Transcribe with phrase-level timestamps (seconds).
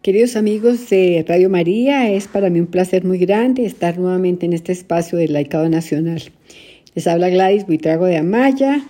[0.00, 4.52] Queridos amigos de Radio María, es para mí un placer muy grande estar nuevamente en
[4.52, 6.22] este espacio del Laicado Nacional.
[6.94, 8.80] Les habla Gladys Buitrago de Amaya,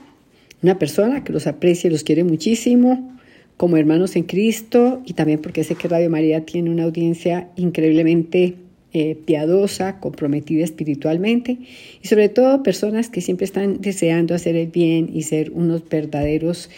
[0.63, 3.17] una persona que los aprecia y los quiere muchísimo
[3.57, 8.57] como hermanos en Cristo y también porque sé que Radio María tiene una audiencia increíblemente
[8.93, 11.57] eh, piadosa, comprometida espiritualmente
[12.03, 16.69] y sobre todo personas que siempre están deseando hacer el bien y ser unos verdaderos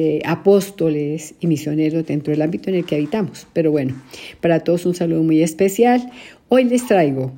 [0.00, 3.48] eh, apóstoles y misioneros dentro del ámbito en el que habitamos.
[3.52, 4.00] Pero bueno,
[4.40, 6.08] para todos un saludo muy especial.
[6.46, 7.32] Hoy les traigo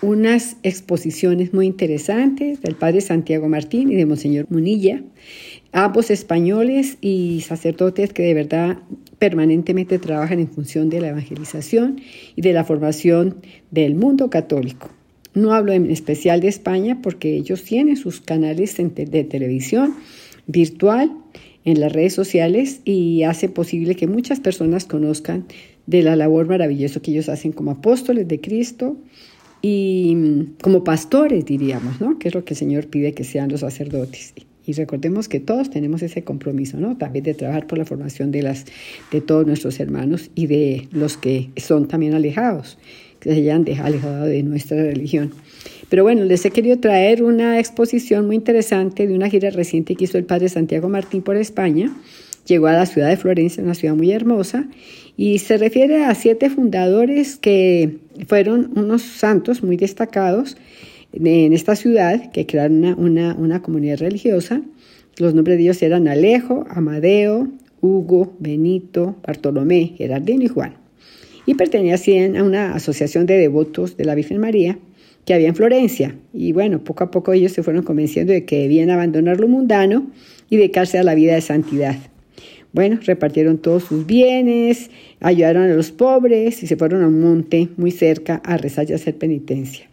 [0.00, 5.02] unas exposiciones muy interesantes del padre Santiago Martín y de Monseñor Munilla,
[5.72, 8.78] ambos españoles y sacerdotes que de verdad
[9.18, 12.00] permanentemente trabajan en función de la evangelización
[12.36, 13.40] y de la formación
[13.72, 14.88] del mundo católico.
[15.34, 19.96] No hablo en especial de España porque ellos tienen sus canales de televisión
[20.46, 21.10] virtual
[21.64, 25.46] en las redes sociales y hace posible que muchas personas conozcan
[25.86, 28.96] de la labor maravillosa que ellos hacen como apóstoles de Cristo
[29.62, 32.18] y mm, como pastores, diríamos, ¿no?
[32.18, 34.34] Que es lo que el Señor pide que sean los sacerdotes.
[34.66, 36.96] Y recordemos que todos tenemos ese compromiso, ¿no?
[36.96, 38.64] También de trabajar por la formación de, las,
[39.10, 42.78] de todos nuestros hermanos y de los que son también alejados,
[43.20, 45.32] que se hayan alejado de nuestra religión.
[45.88, 50.04] Pero bueno, les he querido traer una exposición muy interesante de una gira reciente que
[50.04, 51.94] hizo el padre Santiago Martín por España.
[52.46, 54.68] Llegó a la ciudad de Florencia, una ciudad muy hermosa,
[55.16, 60.56] y se refiere a siete fundadores que fueron unos santos muy destacados
[61.12, 64.62] en esta ciudad que crearon una, una, comunidad religiosa.
[65.18, 67.48] Los nombres de ellos eran Alejo, Amadeo,
[67.80, 70.74] Hugo, Benito, Bartolomé, Gerardino y Juan.
[71.46, 74.78] Y pertenecían a una asociación de devotos de la Virgen María
[75.24, 76.16] que había en Florencia.
[76.32, 80.10] Y bueno, poco a poco ellos se fueron convenciendo de que debían abandonar lo mundano
[80.50, 81.96] y dedicarse a la vida de santidad.
[82.72, 84.90] Bueno, repartieron todos sus bienes,
[85.20, 88.94] ayudaron a los pobres y se fueron a un monte muy cerca a rezar y
[88.94, 89.88] hacer penitencia.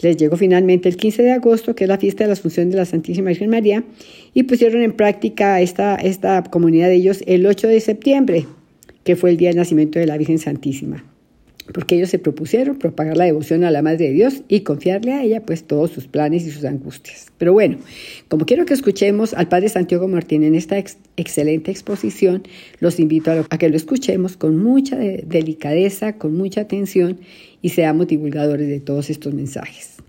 [0.00, 2.76] Les llegó finalmente el 15 de agosto, que es la fiesta de la Asunción de
[2.76, 3.84] la Santísima Virgen María,
[4.34, 8.46] y pusieron en práctica esta, esta comunidad de ellos el 8 de septiembre,
[9.04, 11.04] que fue el día del nacimiento de la Virgen Santísima.
[11.72, 15.22] Porque ellos se propusieron propagar la devoción a la Madre de Dios y confiarle a
[15.22, 17.26] ella pues todos sus planes y sus angustias.
[17.38, 17.78] Pero bueno,
[18.28, 20.82] como quiero que escuchemos al Padre Santiago Martín en esta
[21.16, 22.42] excelente exposición,
[22.80, 27.20] los invito a, que lo escuchemos con mucha delicadeza, con mucha atención
[27.62, 30.00] y seamos divulgadores de todos estos mensajes.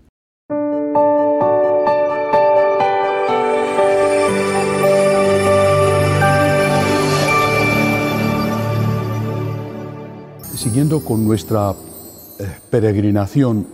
[10.62, 11.72] Siguiendo con nuestra
[12.38, 13.66] eh, peregrinación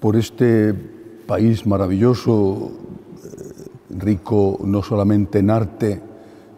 [0.00, 2.70] por este país maravilloso,
[3.24, 5.98] eh, rico no solamente en arte,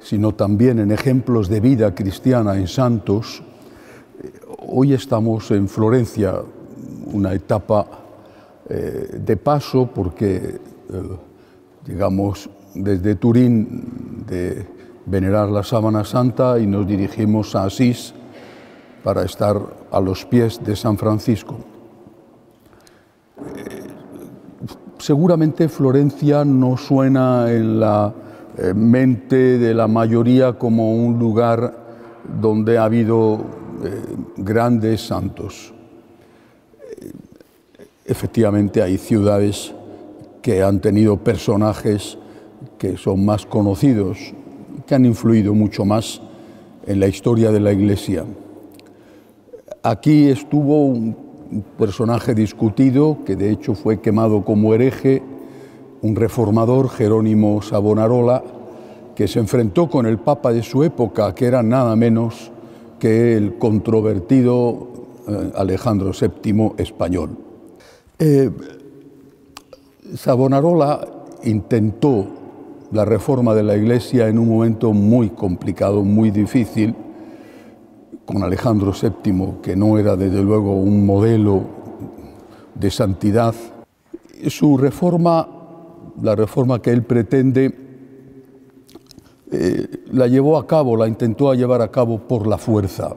[0.00, 3.44] sino también en ejemplos de vida cristiana, en santos,
[4.66, 6.40] Hoy estamos en Florencia,
[7.12, 7.86] una etapa
[8.68, 10.58] eh, de paso porque eh,
[11.86, 14.66] llegamos desde Turín de
[15.06, 18.14] venerar la sábana santa y nos dirigimos a Asís
[19.04, 19.60] para estar
[19.92, 21.56] a los pies de San Francisco.
[23.54, 23.82] Eh,
[24.98, 28.12] seguramente Florencia no suena en la
[28.74, 31.76] mente de la mayoría como un lugar
[32.40, 33.44] donde ha habido
[34.36, 35.74] grandes santos.
[38.06, 39.74] Efectivamente hay ciudades
[40.40, 42.18] que han tenido personajes
[42.78, 44.18] que son más conocidos,
[44.86, 46.20] que han influido mucho más
[46.86, 48.24] en la historia de la Iglesia.
[49.86, 51.14] Aquí estuvo un
[51.76, 55.22] personaje discutido, que de hecho fue quemado como hereje,
[56.00, 58.42] un reformador, Jerónimo Savonarola,
[59.14, 62.50] que se enfrentó con el Papa de su época, que era nada menos
[62.98, 64.88] que el controvertido
[65.28, 67.36] eh, Alejandro VII español.
[68.18, 68.50] Eh,
[70.14, 71.06] Savonarola
[71.42, 72.26] intentó
[72.90, 76.94] la reforma de la Iglesia en un momento muy complicado, muy difícil,
[78.24, 81.62] con Alejandro VII, que no era desde luego un modelo
[82.74, 83.54] de santidad.
[84.48, 85.48] Su reforma,
[86.22, 87.74] la reforma que él pretende,
[89.50, 93.14] eh, la llevó a cabo, la intentó llevar a cabo por la fuerza.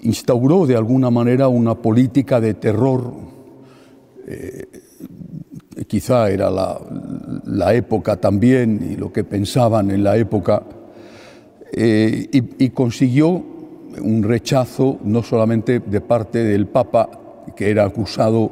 [0.00, 3.12] Instauró de alguna manera una política de terror.
[4.26, 4.66] Eh,
[5.86, 10.62] quizá era la, época también y lo que pensaban en la época,
[11.72, 13.44] eh, y, consiguió
[14.00, 17.10] un rechazo no solamente de parte del Papa,
[17.54, 18.50] que era acusado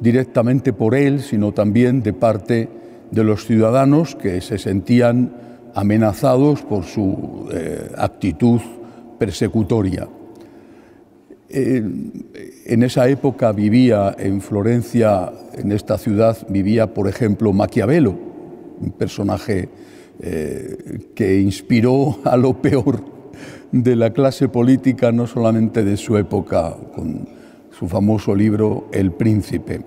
[0.00, 2.68] directamente por él, sino también de parte
[3.10, 5.32] de los ciudadanos que se sentían
[5.74, 8.60] amenazados por su eh, actitud
[9.18, 10.08] persecutoria.
[11.48, 18.14] en esa época vivía en Florencia, en esta ciudad, vivía, por ejemplo, Maquiavelo,
[18.80, 19.68] un personaje
[20.20, 23.13] eh, que inspiró a lo peor
[23.82, 27.26] de la clase política, no solamente de su época, con
[27.76, 29.82] su famoso libro El Príncipe.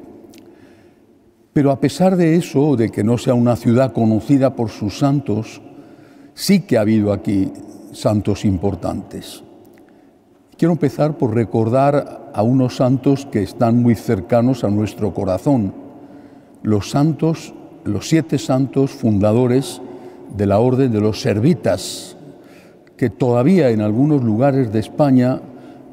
[1.53, 5.61] Pero a pesar de eso, de que no sea una ciudad conocida por sus santos,
[6.33, 7.49] sí que ha habido aquí
[7.93, 9.41] santos importantes.
[10.57, 15.73] Quiero empezar por recordar a unos santos que están muy cercanos a nuestro corazón,
[16.61, 17.53] los santos,
[17.85, 19.81] los siete santos fundadores
[20.35, 22.16] de la orden de los servitas,
[22.97, 25.39] que todavía en algunos lugares de España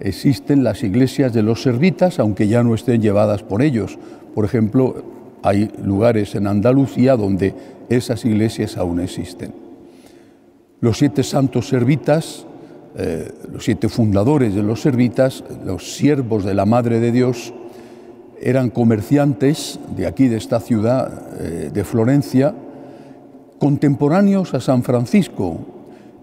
[0.00, 3.98] existen las iglesias de los servitas, aunque ya no estén llevadas por ellos.
[4.34, 5.04] Por ejemplo,
[5.42, 7.54] hay lugares en Andalucía donde
[7.90, 9.52] esas iglesias aún existen.
[10.80, 12.46] Los siete santos servitas,
[12.96, 17.52] eh, los siete fundadores de los servitas, los siervos de la Madre de Dios,
[18.40, 22.54] eran comerciantes de aquí, de esta ciudad eh, de Florencia,
[23.58, 25.73] contemporáneos a San Francisco.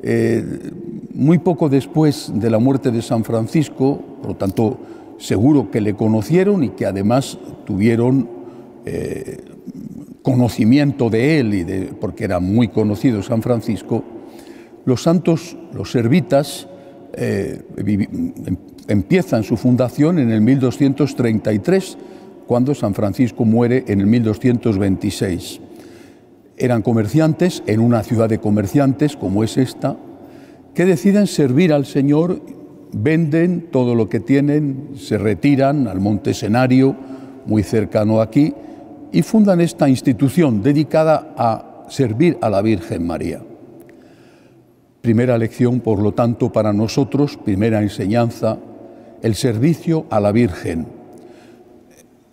[0.04, 0.72] Eh,
[1.14, 4.80] muy poco después de la muerte de San Francisco, por lo tanto,
[5.20, 8.28] seguro que le conocieron y que además tuvieron
[8.86, 9.38] eh,
[10.24, 14.04] conocimiento de él, y porque era muy conocido San Francisco,
[14.86, 16.68] los santos, los servitas,
[17.14, 18.58] eh, em,
[18.88, 21.98] empiezan su fundación en el 1233,
[22.48, 25.62] cuando San Francisco muere en el 1226.
[26.58, 29.98] Eran comerciantes en una ciudad de comerciantes como es esta,
[30.74, 32.42] que deciden servir al Señor,
[32.94, 36.96] venden todo lo que tienen, se retiran al monte Senario,
[37.46, 38.54] muy cercano aquí,
[39.12, 43.42] y fundan esta institución dedicada a servir a la Virgen María.
[45.02, 48.58] Primera lección, por lo tanto, para nosotros, primera enseñanza,
[49.22, 50.86] el servicio a la Virgen.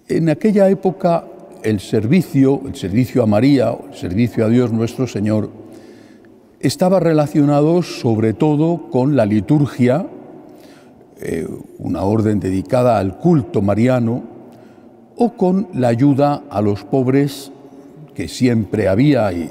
[0.06, 1.24] En aquella época
[1.62, 5.50] el servicio, el servicio a María, el servicio a Dios nuestro Señor,
[6.60, 10.06] estaba relacionado sobre todo con la liturgia,
[11.20, 11.46] eh,
[11.78, 14.22] una orden dedicada al culto mariano,
[15.16, 17.52] o con la ayuda a los pobres
[18.14, 19.50] que siempre había, y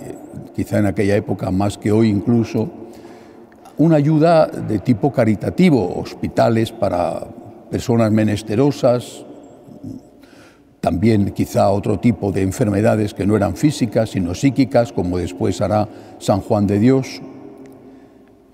[0.55, 2.69] quizá en aquella época más que hoy incluso,
[3.77, 7.27] una ayuda de tipo caritativo, hospitales para
[7.69, 9.26] personas menesterosas,
[10.81, 15.87] también quizá otro tipo de enfermedades que no eran físicas, sino psíquicas, como después hará
[16.19, 17.21] San Juan de Dios.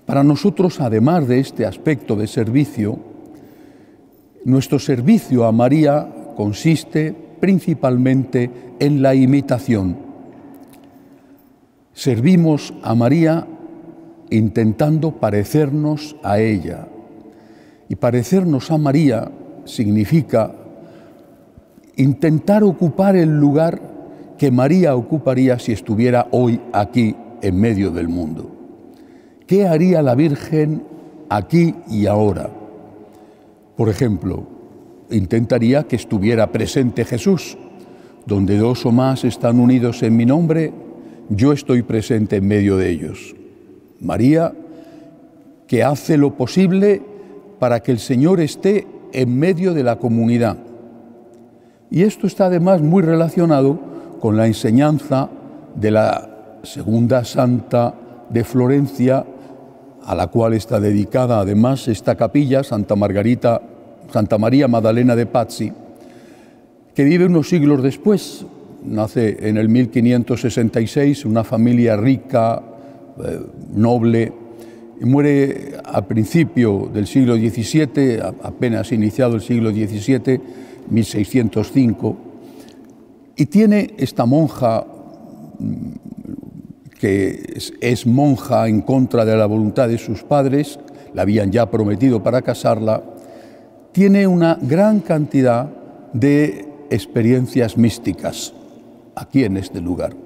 [0.06, 2.98] Para nosotros, además de este aspecto de servicio,
[4.44, 9.96] nuestro servicio a María consiste principalmente en la imitación.
[11.92, 13.46] Servimos a María
[14.30, 16.88] intentando parecernos a ella.
[17.88, 19.30] Y parecernos a María
[19.64, 20.52] significa
[21.96, 23.80] intentar ocupar el lugar
[24.38, 28.50] que María ocuparía si estuviera hoy aquí en medio del mundo.
[29.46, 30.82] ¿Qué haría la Virgen
[31.28, 32.50] aquí y ahora?
[33.76, 34.44] Por ejemplo,
[35.10, 37.56] intentaría que estuviera presente Jesús.
[38.26, 40.72] Donde dos o más están unidos en mi nombre,
[41.28, 43.36] yo estoy presente en medio de ellos.
[44.00, 44.52] María,
[45.66, 47.02] que hace lo posible
[47.58, 50.56] para que el Señor esté en medio de la comunidad.
[51.94, 53.78] Y esto está además muy relacionado
[54.18, 55.28] con la enseñanza
[55.76, 56.28] de la
[56.64, 57.94] segunda santa
[58.30, 59.24] de Florencia,
[60.04, 63.62] a la cual está dedicada además esta capilla, Santa Margarita
[64.12, 65.72] Santa María Magdalena de Pazzi,
[66.96, 68.44] que vive unos siglos después,
[68.84, 72.60] nace en el 1566, una familia rica,
[73.24, 73.38] eh,
[73.72, 74.32] noble,
[75.00, 80.40] y muere a principio del siglo XVII, apenas iniciado el siglo XVII,
[80.88, 82.16] 1605,
[83.36, 84.86] y tiene esta monja
[85.58, 85.90] mm,
[86.98, 90.78] que es monja en contra de la voluntad de sus padres,
[91.12, 93.02] la habían ya prometido para casarla,
[93.92, 95.70] tiene una gran cantidad
[96.12, 98.54] de experiencias místicas
[99.14, 100.16] aquí en este lugar.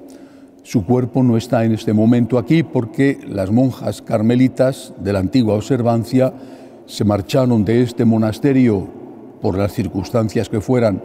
[0.62, 5.54] Su cuerpo no está en este momento aquí porque las monjas carmelitas de la antigua
[5.54, 6.32] observancia
[6.86, 8.88] se marcharon de este monasterio
[9.40, 11.02] por las circunstancias que fueran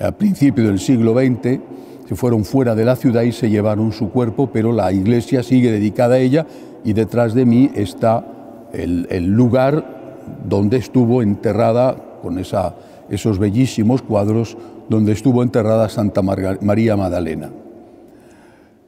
[0.00, 1.60] a principio del siglo XX,
[2.08, 5.70] se fueron fuera de la ciudad y se llevaron su cuerpo, pero la iglesia sigue
[5.70, 6.46] dedicada a ella
[6.84, 8.24] y detrás de mí está
[8.72, 12.74] el, lugar donde estuvo enterrada, con esa,
[13.10, 14.56] esos bellísimos cuadros,
[14.88, 17.50] donde estuvo enterrada Santa María Magdalena.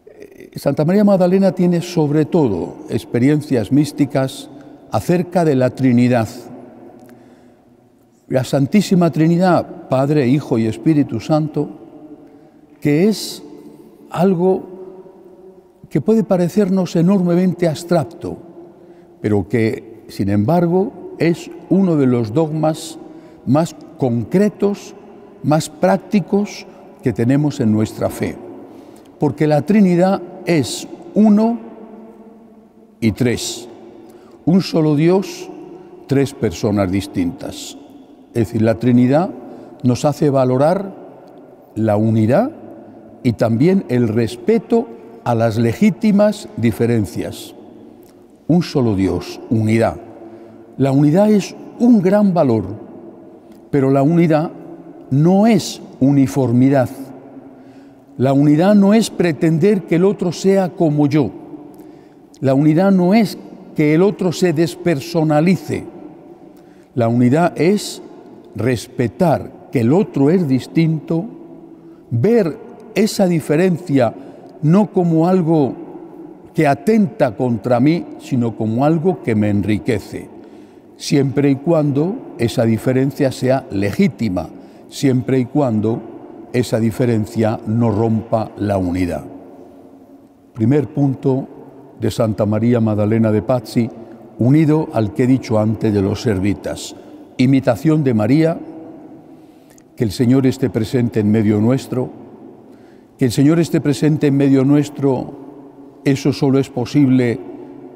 [0.06, 4.50] Eh, Santa María Magdalena tiene sobre todo experiencias místicas
[4.90, 6.28] acerca de la Trinidad.
[8.28, 11.68] La Santísima Trinidad, Padre, Hijo y Espíritu Santo,
[12.80, 13.42] que es
[14.10, 14.62] algo
[15.90, 18.36] que puede parecernos enormemente abstracto,
[19.20, 22.98] pero que, sin embargo, es uno de los dogmas
[23.46, 24.94] más concretos,
[25.42, 26.66] más prácticos
[27.02, 28.36] que tenemos en nuestra fe.
[29.20, 31.58] Porque la Trinidad es uno
[33.00, 33.68] y tres.
[34.46, 35.48] Un solo Dios,
[36.06, 37.78] tres personas distintas.
[38.34, 39.30] Es decir, la Trinidad
[39.84, 40.92] nos hace valorar
[41.76, 42.50] la unidad
[43.22, 44.88] y también el respeto
[45.22, 47.54] a las legítimas diferencias.
[48.48, 49.96] Un solo Dios, unidad.
[50.76, 52.64] La unidad es un gran valor,
[53.70, 54.50] pero la unidad
[55.10, 56.90] no es uniformidad.
[58.18, 61.30] La unidad no es pretender que el otro sea como yo.
[62.40, 63.38] La unidad no es
[63.76, 65.84] que el otro se despersonalice.
[66.94, 68.02] La unidad es
[68.54, 71.24] respetar que el otro es distinto,
[72.10, 72.56] ver
[72.94, 74.14] esa diferencia
[74.62, 75.74] no como algo
[76.54, 80.28] que atenta contra mí, sino como algo que me enriquece,
[80.96, 84.48] siempre y cuando esa diferencia sea legítima,
[84.88, 86.00] siempre y cuando
[86.52, 89.24] esa diferencia no rompa la unidad.
[90.54, 91.48] Primer punto
[92.00, 93.90] de Santa María Magdalena de Pazzi,
[94.38, 96.94] unido al que he dicho antes de los servitas.
[97.36, 98.58] Imitación de María,
[99.96, 102.10] que el Señor esté presente en medio nuestro,
[103.18, 105.34] que el Señor esté presente en medio nuestro,
[106.04, 107.40] eso solo es posible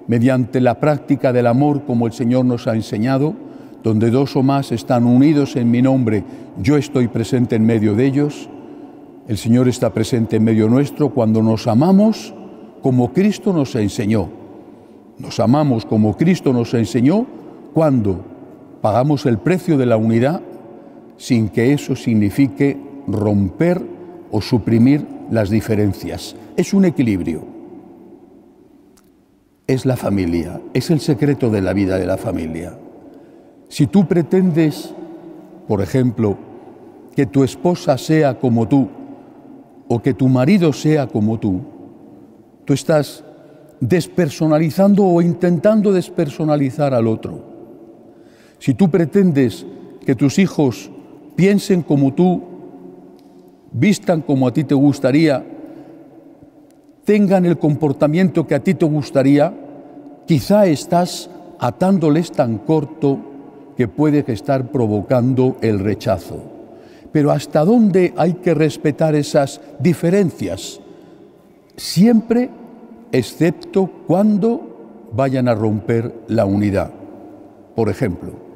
[0.07, 3.35] mediante la práctica del amor como el Señor nos ha enseñado,
[3.83, 6.25] donde dos o más están unidos en mi nombre,
[6.61, 8.49] yo estoy presente en medio de ellos.
[9.29, 12.35] El Señor está presente en medio nuestro cuando nos amamos
[12.83, 14.29] como Cristo nos enseñó.
[15.19, 17.27] Nos amamos como Cristo nos enseñó
[17.75, 18.38] cuando
[18.81, 20.41] pagamos el precio de la unidad
[21.17, 23.83] sin que eso signifique romper
[24.31, 26.37] o suprimir las diferencias.
[26.57, 27.45] Es un equilibrio.
[29.67, 32.79] Es la familia, es el secreto de la vida de la familia.
[33.69, 34.95] Si tú pretendes,
[35.67, 36.39] por ejemplo,
[37.15, 38.89] que tu esposa sea como tú
[39.89, 41.61] o que tu marido sea como tú,
[42.65, 43.25] tú estás
[43.81, 47.48] despersonalizando o intentando despersonalizar al otro.
[48.59, 49.67] Si tú pretendes
[50.05, 50.91] que tus hijos
[51.37, 52.43] piensen como tú
[53.73, 55.45] vistan como a ti te gustaría,
[57.05, 59.55] tengan el comportamiento que a ti te gustaría,
[60.27, 63.19] quizá estás atándoles tan corto
[63.77, 66.43] que puede estar provocando el rechazo.
[67.13, 70.81] Pero ¿hasta dónde hay que respetar esas diferencias?
[71.77, 72.51] Siempre,
[73.13, 76.91] excepto cuando vayan a romper la unidad.
[77.75, 78.48] Por ejemplo,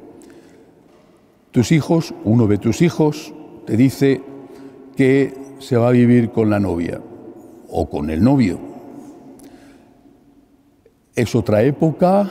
[1.53, 3.33] tus hijos, uno de tus hijos,
[3.67, 4.23] te dice,
[4.97, 7.01] que se va a vivir con la novia
[7.69, 8.59] o con el novio.
[11.15, 12.31] Es otra época,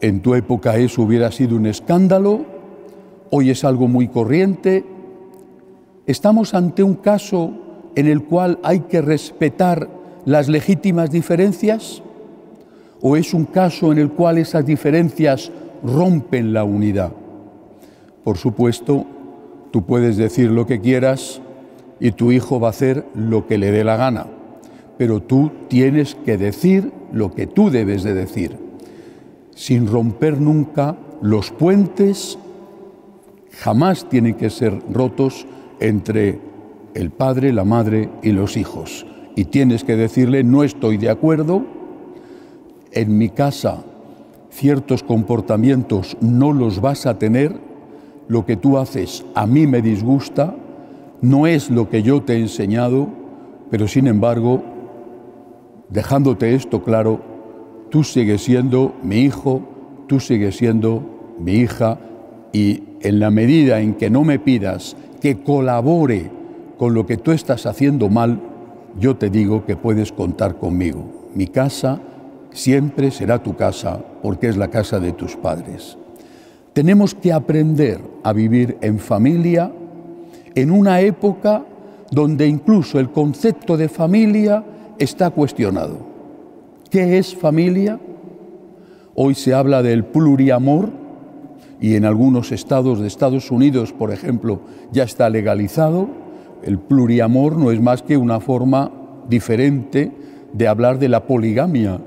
[0.00, 2.44] en tu época eso hubiera sido un escándalo,
[3.30, 4.84] hoy es algo muy corriente.
[6.06, 7.52] Estamos ante un caso
[7.94, 9.88] en el cual hay que respetar
[10.24, 12.02] las legítimas diferencias
[13.00, 15.52] o es un caso en el cual esas diferencias
[15.84, 17.12] rompen la unidad.
[18.28, 19.06] Por supuesto,
[19.70, 21.40] tú puedes decir lo que quieras,
[21.98, 24.26] y tu hijo va a hacer lo que le dé la gana.
[24.98, 28.58] Pero tú tienes que decir lo que tú debes de decir,
[29.54, 32.38] sin romper nunca los puentes,
[33.50, 35.46] jamás tienen que ser rotos
[35.80, 36.38] entre
[36.92, 39.06] el padre, la madre y los hijos.
[39.36, 41.64] Y tienes que decirle, no estoy de acuerdo,
[42.92, 43.84] en mi casa
[44.50, 47.67] ciertos comportamientos no los vas a tener,
[48.28, 50.54] lo que tú haces a mí me disgusta,
[51.20, 53.08] no es lo que yo te he enseñado,
[53.70, 54.62] pero sin embargo,
[55.88, 57.20] dejándote esto claro,
[57.90, 59.62] tú sigues siendo mi hijo,
[60.06, 61.02] tú sigues siendo
[61.38, 61.98] mi hija,
[62.52, 66.30] y en la medida en que no me pidas que colabore
[66.78, 68.40] con lo que tú estás haciendo mal,
[68.98, 71.04] yo te digo que puedes contar conmigo.
[71.34, 72.00] Mi casa
[72.52, 75.98] siempre será tu casa porque es la casa de tus padres.
[76.78, 79.72] Tenemos que aprender a vivir en familia
[80.54, 81.64] en una época
[82.12, 84.64] donde incluso el concepto de familia
[84.96, 85.98] está cuestionado.
[86.88, 87.98] ¿Qué es familia?
[89.16, 90.90] Hoy se habla del pluriamor
[91.80, 94.60] y en algunos estados de Estados Unidos, por ejemplo,
[94.92, 96.06] ya está legalizado.
[96.62, 98.92] El pluriamor no es más que una forma
[99.28, 100.12] diferente
[100.52, 101.98] de hablar de la poligamia.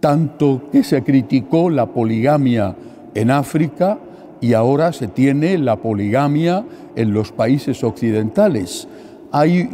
[0.00, 2.74] Tanto que se criticó la poligamia
[3.16, 3.98] en África,
[4.40, 8.86] y ahora se tiene la poligamia en los países occidentales.
[9.32, 9.70] Hay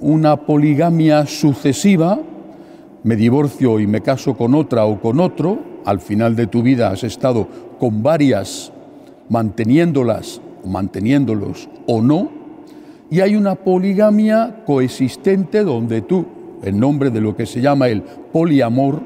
[0.00, 2.18] una poligamia sucesiva,
[3.02, 6.90] me divorcio y me caso con otra o con otro, al final de tu vida
[6.90, 8.72] has estado con varias,
[9.28, 12.30] manteniéndolas, manteniéndolos o no,
[13.10, 16.26] y hay una poligamia coexistente donde tú,
[16.62, 19.00] en nombre de lo que se llama el poliamor,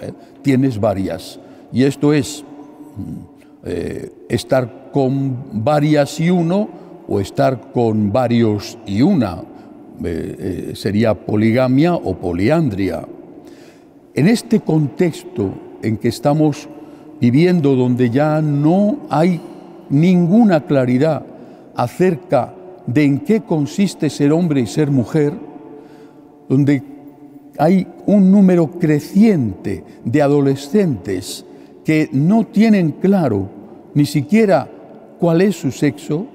[0.00, 0.12] eh,
[0.42, 1.38] tienes varias.
[1.72, 2.44] Y esto es
[3.64, 6.68] eh, estar con varias y uno
[7.08, 9.42] o estar con varios y una.
[10.04, 13.06] Eh, sería poligamia o poliandria.
[14.14, 16.68] En este contexto en que estamos
[17.20, 19.40] viviendo, donde ya no hay
[19.88, 21.24] ninguna claridad
[21.74, 22.54] acerca
[22.86, 25.34] de en qué consiste ser hombre y ser mujer,
[26.48, 26.82] donde
[27.58, 31.44] hay un número creciente de adolescentes
[31.84, 33.48] que no tienen claro
[33.94, 34.68] ni siquiera
[35.18, 36.26] cuál es su sexo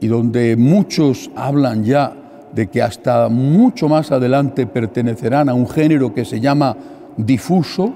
[0.00, 2.14] y donde muchos hablan ya
[2.54, 6.76] de que hasta mucho más adelante pertenecerán a un género que se llama
[7.16, 7.92] difuso,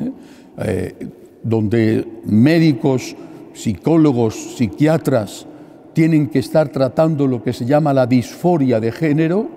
[0.00, 0.12] ¿eh?
[0.56, 1.08] Eh,
[1.42, 3.14] donde médicos,
[3.52, 5.46] psicólogos, psiquiatras
[5.92, 9.48] tienen que estar tratando lo que se llama la disforia de género,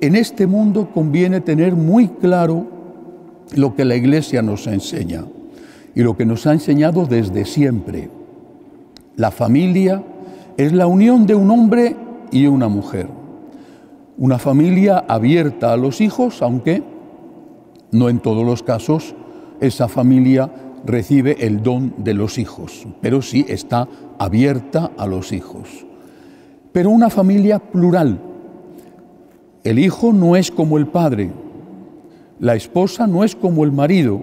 [0.00, 2.66] en este mundo conviene tener muy claro
[3.54, 5.24] lo que la Iglesia nos enseña
[5.94, 8.10] y lo que nos ha enseñado desde siempre.
[9.16, 10.02] La familia
[10.56, 11.96] es la unión de un hombre
[12.30, 13.08] y una mujer.
[14.18, 16.82] Una familia abierta a los hijos, aunque
[17.90, 19.14] no en todos los casos
[19.60, 20.50] esa familia
[20.84, 25.86] recibe el don de los hijos, pero sí está abierta a los hijos.
[26.72, 28.18] Pero una familia plural.
[29.62, 31.30] El hijo no es como el padre,
[32.40, 34.20] la esposa no es como el marido,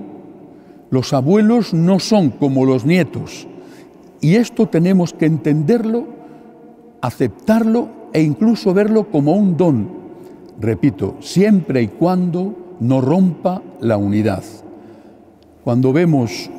[0.90, 3.48] los abuelos no son como los nietos.
[4.22, 6.08] Y esto tenemos que entenderlo,
[7.02, 9.90] aceptarlo e incluso verlo como un don.
[10.60, 14.44] Repito, siempre y cuando no rompa la unidad.
[15.64, 16.50] Cuando vemos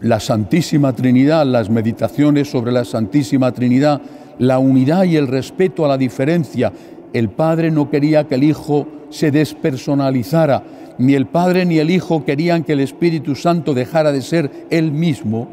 [0.00, 4.00] la Santísima Trinidad, las meditaciones sobre la Santísima Trinidad,
[4.38, 6.72] la unidad y el respeto a la diferencia,
[7.12, 10.62] el Padre no quería que el Hijo se despersonalizara,
[10.98, 14.92] ni el Padre ni el Hijo querían que el Espíritu Santo dejara de ser Él
[14.92, 15.48] mismo.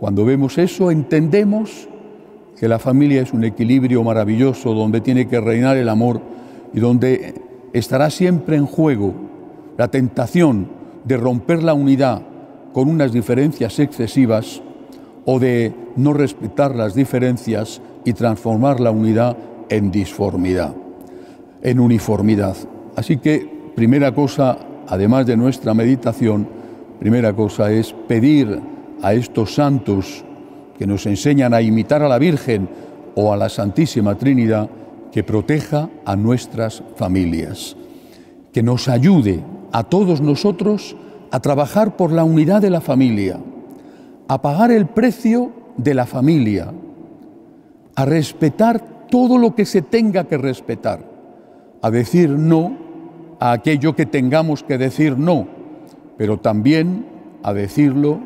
[0.00, 1.88] Cuando vemos eso entendemos
[2.58, 6.20] que la familia es un equilibrio maravilloso donde tiene que reinar el amor
[6.72, 7.34] y donde
[7.72, 9.14] estará siempre en juego
[9.76, 10.68] la tentación
[11.04, 12.22] de romper la unidad
[12.72, 14.60] con unas diferencias excesivas
[15.24, 19.36] o de no respetar las diferencias y transformar la unidad
[19.68, 20.74] en disformidad,
[21.62, 22.56] en uniformidad.
[22.96, 26.48] Así que, primera cosa, además de nuestra meditación,
[26.98, 28.60] primera cosa es pedir
[29.02, 30.24] a estos santos
[30.78, 32.68] que nos enseñan a imitar a la Virgen
[33.14, 34.68] o a la Santísima Trinidad,
[35.10, 37.76] que proteja a nuestras familias,
[38.52, 39.42] que nos ayude
[39.72, 40.96] a todos nosotros
[41.30, 43.38] a trabajar por la unidad de la familia,
[44.28, 46.72] a pagar el precio de la familia,
[47.94, 51.04] a respetar todo lo que se tenga que respetar,
[51.82, 52.76] a decir no
[53.40, 55.46] a aquello que tengamos que decir no,
[56.16, 57.06] pero también
[57.42, 58.18] a decirlo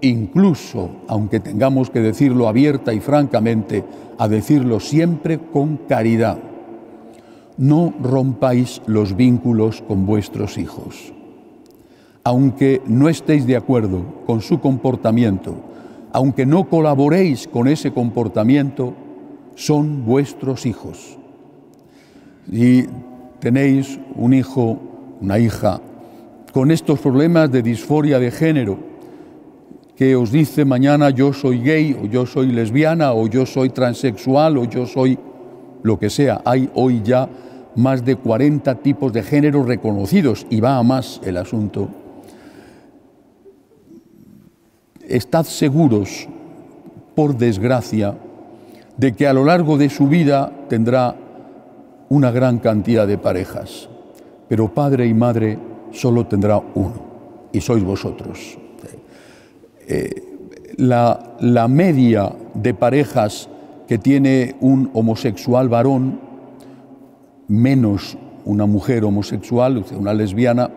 [0.00, 3.84] incluso, aunque tengamos que decirlo abierta y francamente,
[4.16, 6.38] a decirlo siempre con caridad
[7.58, 11.12] no rompáis los vínculos con vuestros hijos.
[12.24, 15.56] Aunque no estéis de acuerdo con su comportamiento,
[16.12, 18.94] aunque no colaboréis con ese comportamiento,
[19.56, 21.17] son vuestros hijos.
[22.50, 22.86] Si
[23.40, 24.78] tenéis un hijo,
[25.20, 25.80] una hija,
[26.52, 28.78] con estos problemas de disforia de género,
[29.96, 34.56] que os dice mañana yo soy gay o yo soy lesbiana o yo soy transexual
[34.56, 35.18] o yo soy
[35.82, 37.28] lo que sea, hay hoy ya
[37.76, 41.88] más de 40 tipos de géneros reconocidos y va a más el asunto.
[45.06, 46.28] Estad seguros,
[47.14, 48.16] por desgracia,
[48.96, 51.14] de que a lo largo de su vida tendrá
[52.08, 53.88] una gran cantidad de parejas,
[54.48, 55.58] pero padre y madre
[55.92, 56.94] solo tendrá uno,
[57.52, 58.58] y sois vosotros.
[59.86, 60.22] Eh,
[60.76, 63.48] la, la media de parejas
[63.86, 66.20] que tiene un homosexual varón
[67.48, 70.70] menos una mujer homosexual, una lesbiana,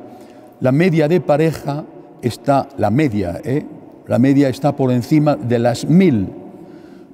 [0.59, 1.85] la media de pareja
[2.21, 3.65] está, la media, ¿eh?
[4.07, 6.27] la media está por encima de las mil.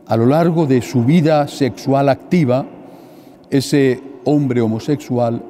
[0.08, 2.66] A lo largo de su vida sexual activa,
[3.50, 5.42] ese hombre homosexual,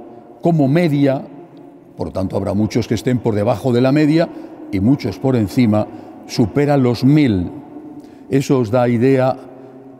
[0.42, 1.26] como media,
[1.98, 4.30] por tanto habrá muchos que estén por debajo de la media
[4.72, 5.88] y muchos por encima,
[6.28, 7.50] supera los mil.
[8.30, 9.36] Eso os da idea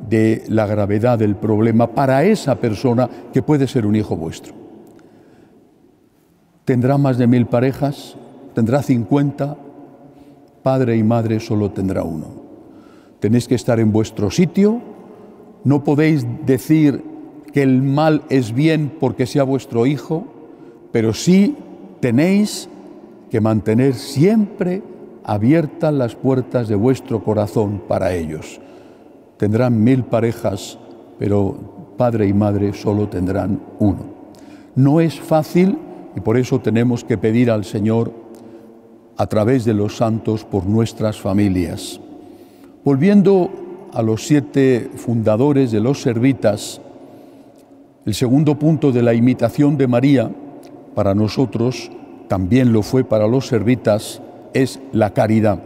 [0.08, 4.54] de la gravedad del problema para esa persona que puede ser un hijo vuestro.
[6.66, 8.16] ¿Tendrá más de mil parejas?
[8.54, 9.58] ¿Tendrá cincuenta?
[10.62, 12.28] Padre y madre solo tendrá uno.
[13.20, 14.82] Tenéis que estar en vuestro sitio.
[15.64, 17.04] No podéis decir
[17.58, 20.26] que el mal es bien porque sea vuestro hijo,
[20.92, 21.56] pero sí
[22.00, 22.70] tenéis
[23.32, 24.84] que mantener siempre
[25.24, 28.62] abiertas las puertas de vuestro corazón para ellos.
[29.38, 30.78] Tendrán mil parejas,
[31.18, 31.58] pero
[31.98, 34.06] padre y madre solo tendrán uno.
[34.76, 35.80] No es fácil
[36.16, 38.12] y por eso tenemos que pedir al Señor
[39.18, 42.00] a través de los santos por nuestras familias.
[42.84, 43.50] Volviendo
[43.94, 46.82] a los siete fundadores de los servitas,
[48.08, 50.32] el segundo punto de la imitación de María,
[50.96, 51.92] para nosotros,
[52.30, 54.22] también lo fue para los servitas,
[54.54, 55.62] es la caridad.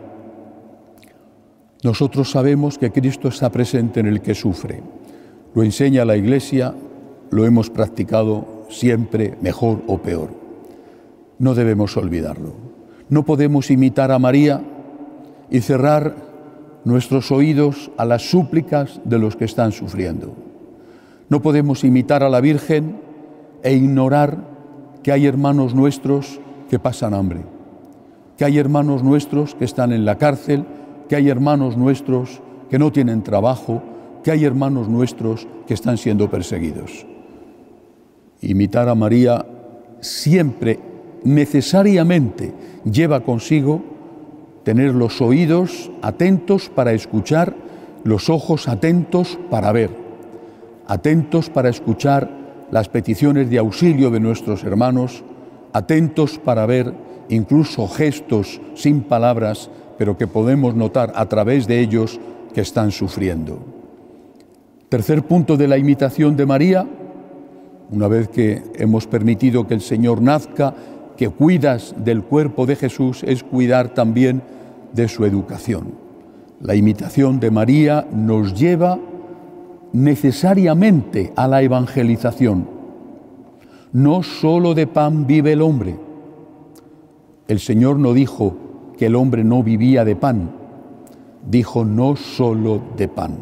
[1.83, 4.81] Nosotros sabemos que Cristo está presente en el que sufre.
[5.53, 6.73] Lo enseña la Iglesia,
[7.29, 10.29] lo hemos practicado siempre, mejor o peor.
[11.37, 12.55] No debemos olvidarlo.
[13.07, 14.63] No podemos imitar a María
[15.51, 16.15] y cerrar
[16.85, 20.50] nuestros oídos a las súplicas de los que están sufriendo.
[21.31, 22.97] No podemos imitar a la Virgen
[23.63, 24.49] e ignorar
[25.01, 27.45] que hay hermanos nuestros que pasan hambre,
[28.37, 30.65] que hay hermanos nuestros que están en la cárcel,
[31.07, 33.81] que hay hermanos nuestros que no tienen trabajo,
[34.25, 37.05] que hay hermanos nuestros que están siendo perseguidos.
[38.41, 39.45] Imitar a María
[40.01, 40.79] siempre,
[41.23, 43.81] necesariamente, lleva consigo
[44.65, 47.55] tener los oídos atentos para escuchar,
[48.03, 50.10] los ojos atentos para ver,
[50.91, 52.29] atentos para escuchar
[52.69, 55.23] las peticiones de auxilio de nuestros hermanos,
[55.71, 56.93] atentos para ver
[57.29, 62.19] incluso gestos sin palabras pero que podemos notar a través de ellos
[62.53, 63.59] que están sufriendo.
[64.89, 66.85] Tercer punto de la imitación de María,
[67.89, 70.75] una vez que hemos permitido que el Señor nazca,
[71.15, 74.41] que cuidas del cuerpo de Jesús, es cuidar también
[74.91, 75.93] de su educación.
[76.59, 78.99] La imitación de María nos lleva
[79.93, 82.67] necesariamente a la evangelización.
[83.93, 85.97] No solo de pan vive el hombre.
[87.47, 88.55] El Señor no dijo,
[89.01, 90.51] que el hombre no vivía de pan,
[91.49, 93.39] dijo no solo de pan.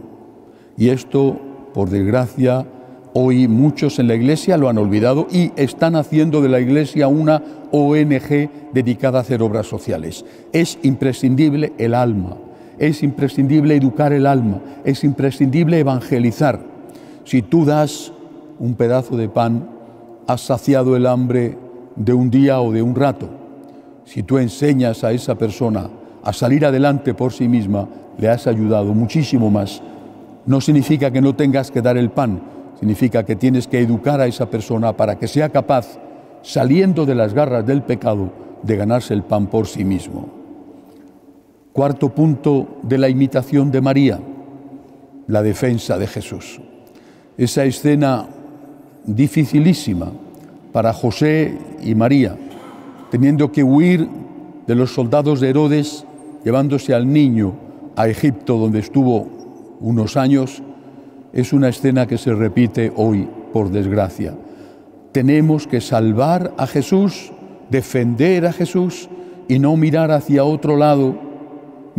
[0.77, 1.37] Y esto,
[1.73, 2.65] por desgracia,
[3.13, 7.43] hoy muchos en la iglesia lo han olvidado y están haciendo de la iglesia una
[7.73, 10.23] ONG dedicada a hacer obras sociales.
[10.53, 12.37] Es imprescindible el alma,
[12.79, 16.59] es imprescindible educar el alma, es imprescindible evangelizar.
[17.23, 18.11] Si tú das
[18.57, 19.69] un pedazo de pan,
[20.27, 21.57] has saciado el hambre
[21.95, 23.39] de un día o de un rato
[24.09, 25.87] si tú enseñas a esa persona
[26.23, 27.87] a salir adelante por sí misma,
[28.17, 29.83] le has ayudado muchísimo más.
[30.47, 32.41] No significa que no tengas que dar el pan,
[32.79, 35.99] significa que tienes que educar a esa persona para que sea capaz,
[36.41, 38.31] saliendo de las garras del pecado,
[38.63, 40.38] de ganarse el pan por sí mismo.
[41.73, 44.19] Cuarto punto de la imitación de María,
[45.27, 46.59] la defensa de Jesús.
[47.37, 48.27] Esa escena
[49.05, 50.11] dificilísima
[50.71, 52.35] para José y María
[53.09, 54.07] teniendo que huir
[54.67, 56.05] de los soldados de Herodes,
[56.43, 57.53] llevándose al niño
[57.95, 59.27] a Egipto, donde estuvo
[59.79, 60.61] unos años,
[61.33, 64.35] es una escena que se repite hoy, por desgracia.
[65.11, 67.31] Tenemos que salvar a Jesús,
[67.71, 69.09] defender a Jesús
[69.47, 71.17] y no mirar hacia otro lado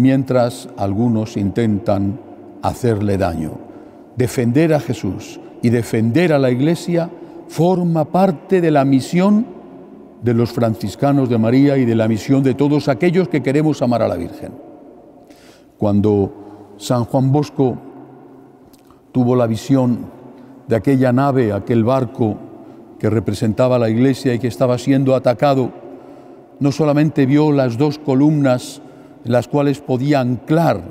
[0.01, 2.19] mientras algunos intentan
[2.63, 3.53] hacerle daño.
[4.17, 7.11] Defender a Jesús y defender a la Iglesia
[7.49, 9.45] forma parte de la misión
[10.23, 14.01] de los franciscanos de María y de la misión de todos aquellos que queremos amar
[14.01, 14.53] a la Virgen.
[15.77, 17.77] Cuando San Juan Bosco
[19.13, 20.07] tuvo la visión
[20.67, 22.39] de aquella nave, aquel barco
[22.99, 25.71] que representaba la iglesia y que estaba siendo atacado,
[26.59, 28.81] no solamente vio las dos columnas
[29.25, 30.83] las cuales podía anclar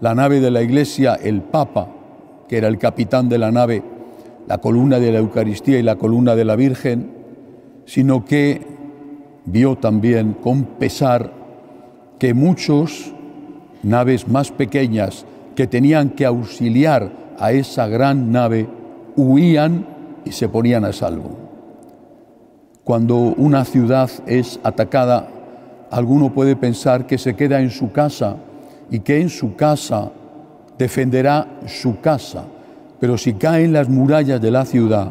[0.00, 1.88] la nave de la iglesia el Papa,
[2.48, 3.82] que era el capitán de la nave,
[4.46, 7.10] la columna de la Eucaristía y la columna de la Virgen,
[7.84, 8.60] sino que
[9.44, 11.32] vio también con pesar
[12.18, 13.12] que muchos
[13.82, 18.68] naves más pequeñas que tenían que auxiliar a esa gran nave
[19.16, 19.86] huían
[20.24, 21.30] y se ponían a salvo.
[22.84, 25.28] Cuando una ciudad es atacada,
[25.90, 28.36] alguno puede pensar que se queda en su casa
[28.90, 30.10] y que en su casa
[30.78, 32.44] defenderá su casa,
[32.98, 35.10] pero si caen las murallas de la ciudad,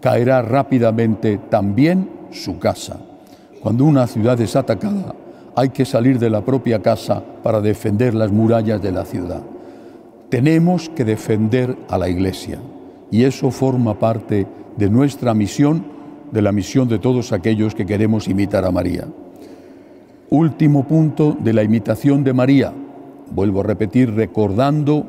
[0.00, 2.98] caerá rápidamente también su casa.
[3.60, 5.14] Cuando una ciudad es atacada,
[5.54, 9.42] hay que salir de la propia casa para defender las murallas de la ciudad.
[10.28, 12.58] Tenemos que defender a la Iglesia
[13.10, 15.84] y eso forma parte de nuestra misión,
[16.30, 19.06] de la misión de todos aquellos que queremos imitar a María.
[20.30, 22.72] Último punto de la imitación de María.
[23.30, 25.06] Vuelvo a repetir recordando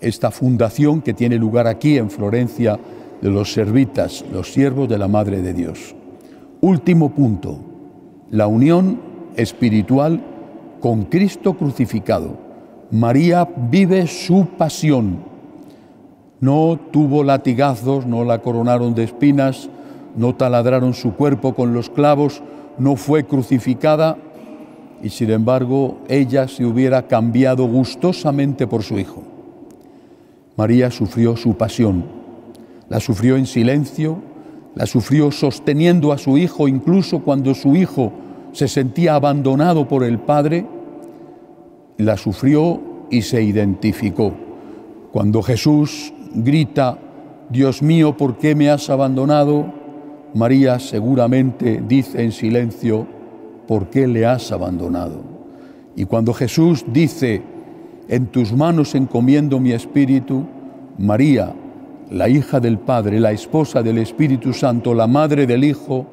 [0.00, 2.76] esta fundación que tiene lugar aquí en Florencia
[3.20, 5.94] de los servitas, los siervos de la Madre de Dios.
[6.60, 7.56] Último punto,
[8.30, 9.00] la unión
[9.36, 10.20] espiritual
[10.80, 12.36] con Cristo crucificado.
[12.90, 15.18] María vive su pasión.
[16.40, 19.70] No tuvo latigazos, no la coronaron de espinas,
[20.16, 22.42] no taladraron su cuerpo con los clavos,
[22.76, 24.18] no fue crucificada
[25.02, 29.22] y sin embargo ella se hubiera cambiado gustosamente por su hijo.
[30.56, 32.04] María sufrió su pasión,
[32.88, 34.18] la sufrió en silencio,
[34.74, 38.12] la sufrió sosteniendo a su hijo incluso cuando su hijo
[38.52, 40.66] se sentía abandonado por el Padre,
[41.98, 44.32] la sufrió y se identificó.
[45.10, 46.98] Cuando Jesús grita,
[47.50, 49.72] Dios mío, ¿por qué me has abandonado?
[50.34, 53.06] María seguramente dice en silencio,
[53.72, 55.22] ¿por qué le has abandonado?
[55.96, 57.40] Y cuando Jesús dice,
[58.06, 60.44] en tus manos encomiendo mi espíritu,
[60.98, 61.54] María,
[62.10, 66.04] la hija del Padre, la esposa del Espíritu Santo, la madre del Hijo,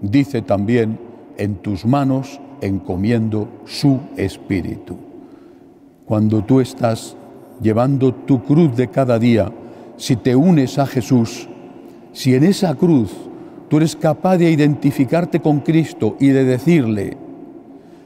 [0.00, 0.96] dice también,
[1.36, 4.96] en tus manos encomiendo su espíritu.
[6.06, 7.16] Cuando tú estás
[7.60, 9.50] llevando tu cruz de cada día,
[9.96, 11.48] si te unes a Jesús,
[12.12, 13.10] si en esa cruz
[13.68, 17.16] tú eres capaz de identificarte con Cristo y de decirle,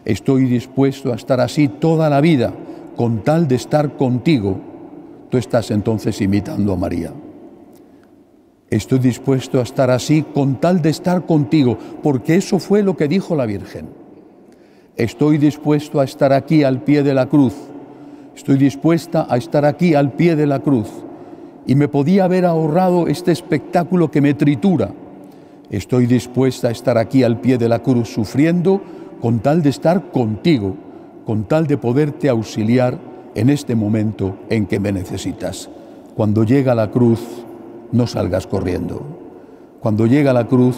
[0.04, 2.52] estoy dispuesto a estar así toda la vida,
[2.96, 4.60] con tal de estar contigo,
[5.30, 7.12] tú estás entonces imitando a María.
[8.72, 13.06] Estoy dispuesto a estar así con tal de estar contigo, porque eso fue lo que
[13.06, 13.86] dijo la Virgen.
[14.96, 17.54] Estoy dispuesto a estar aquí al pie de la cruz.
[18.34, 20.88] Estoy dispuesta a estar aquí al pie de la cruz.
[21.66, 24.90] Y me podía haber ahorrado este espectáculo que me tritura.
[25.72, 28.80] Estoy dispuesta a estar aquí al pie de la cruz sufriendo
[29.20, 30.76] con tal de estar contigo
[31.24, 32.98] con tal de poderte auxiliar
[33.34, 35.70] en este momento en que me necesitas.
[36.16, 37.20] Cuando llega la cruz,
[37.92, 39.02] no salgas corriendo.
[39.80, 40.76] Cuando llega la cruz,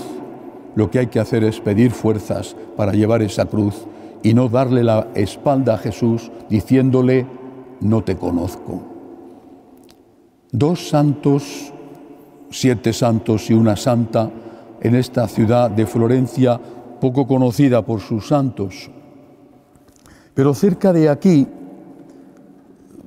[0.75, 3.87] lo que hay que hacer es pedir fuerzas para llevar esa cruz
[4.23, 7.27] y no darle la espalda a Jesús diciéndole,
[7.81, 8.83] no te conozco.
[10.51, 11.73] Dos santos,
[12.51, 14.31] siete santos y una santa
[14.85, 16.61] en esta ciudad de Florencia,
[17.01, 18.91] poco conocida por sus santos,
[20.35, 21.49] pero cerca de aquí,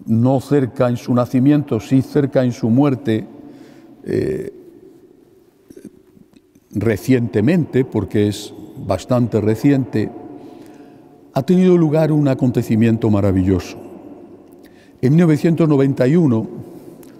[0.07, 3.27] no cerca en su nacimiento, sí cerca en su muerte,
[4.05, 4.53] eh,
[6.71, 8.53] recientemente, porque es
[8.85, 10.09] bastante reciente,
[11.33, 13.77] ha tenido lugar un acontecimiento maravilloso.
[15.01, 16.47] En 1991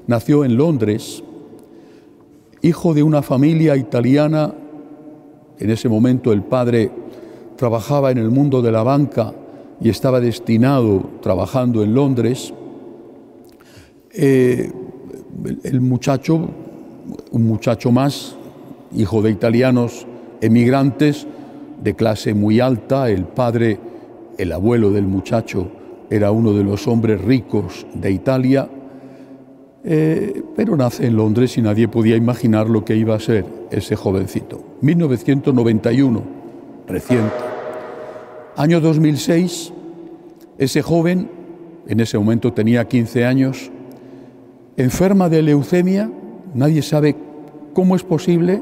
[0.08, 1.24] nació en Londres,
[2.68, 4.54] hijo de una familia italiana,
[5.58, 6.92] en ese momento el padre
[7.56, 9.34] trabajaba en el mundo de la banca
[9.82, 12.54] y estaba destinado trabajando en Londres,
[14.12, 14.72] eh,
[15.64, 16.50] el muchacho,
[17.32, 18.36] un muchacho más,
[18.96, 20.06] hijo de italianos
[20.42, 21.28] emigrantes
[21.84, 23.80] de clase muy alta, el padre,
[24.38, 25.70] el abuelo del muchacho,
[26.10, 28.70] era uno de los hombres ricos de Italia,
[29.90, 33.96] eh, pero nace en Londres y nadie podía imaginar lo que iba a ser ese
[33.96, 34.62] jovencito.
[34.82, 36.24] 1991,
[36.90, 37.34] reciente.
[38.58, 39.72] Año 2006,
[40.58, 41.30] ese joven,
[41.88, 43.72] en ese momento tenía 15 años,
[44.76, 46.12] enferma de leucemia,
[46.54, 47.16] nadie sabe
[47.74, 48.62] cómo es posible,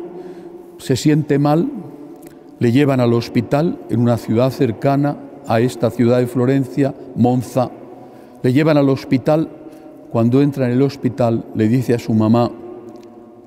[0.78, 1.72] se siente mal,
[2.60, 7.72] le llevan al hospital en una ciudad cercana a esta ciudad de Florencia, Monza,
[8.44, 9.50] le llevan al hospital,
[10.12, 12.52] cuando entra en el hospital le dice a su mamá,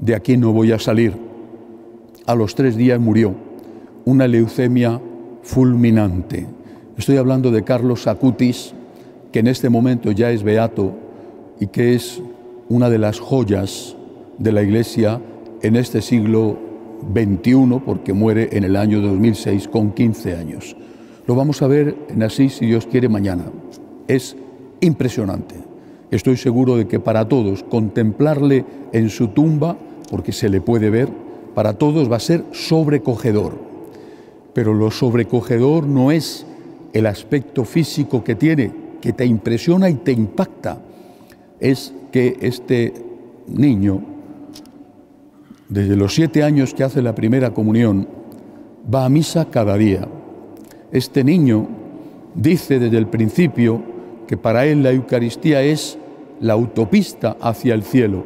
[0.01, 1.15] de aquí no voy a salir.
[2.27, 3.35] A los tres días murió,
[4.05, 5.01] una leucemia
[5.43, 6.47] fulminante.
[6.97, 8.75] Estoy hablando de Carlos Acutis,
[9.33, 10.93] que en este momento ya es beato
[11.61, 12.21] y que es
[12.69, 13.97] una de las joyas
[14.39, 15.21] de la Iglesia
[15.63, 16.59] en este siglo
[17.13, 20.77] XXI, porque muere en el año 2006 con 15 años.
[21.27, 23.45] Lo vamos a ver en así, si Dios quiere, mañana.
[24.07, 24.37] Es
[24.81, 25.68] impresionante.
[26.11, 29.77] Estoy seguro de que para todos contemplarle en su tumba,
[30.11, 31.09] porque se le puede ver,
[31.55, 33.69] para todos va a ser sobrecogedor
[34.59, 36.45] pero lo sobrecogedor no es
[36.93, 40.79] el aspecto físico que tiene, que te impresiona y te impacta,
[41.61, 42.93] es que este
[43.47, 44.01] niño,
[45.69, 48.09] desde los siete años que hace la primera comunión,
[48.93, 50.09] va a misa cada día.
[50.91, 51.69] Este niño
[52.35, 53.81] dice desde el principio
[54.27, 55.98] que para él la Eucaristía es
[56.41, 58.25] la autopista hacia el cielo.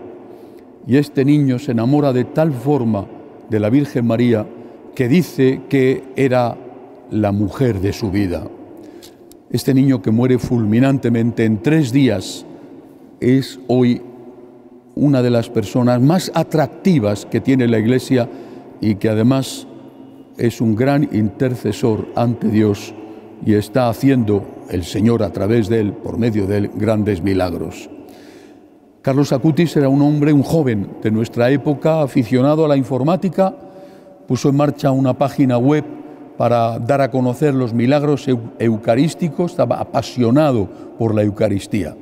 [0.87, 3.07] Y este niño se enamora de tal forma
[3.49, 4.47] de la Virgen María
[4.95, 6.57] que dice que era
[7.11, 8.49] la mujer de su vida.
[9.51, 12.45] Este niño que muere fulminantemente en tres días
[13.21, 14.03] es hoy
[14.95, 18.29] una de las personas más atractivas que tiene la Iglesia
[18.81, 19.67] y que además
[20.37, 22.95] es un gran intercesor ante Dios
[23.45, 27.91] y está haciendo el Señor a través de él, por medio de él, grandes milagros.
[29.03, 33.53] Carlos Acutis era un hombre, un joven de nuestra época, aficionado a la informática,
[34.29, 35.85] puso en marcha una página web
[36.39, 38.29] para dar a conocer los milagros
[38.61, 41.97] eucarísticos, estaba apasionado por la Eucaristía.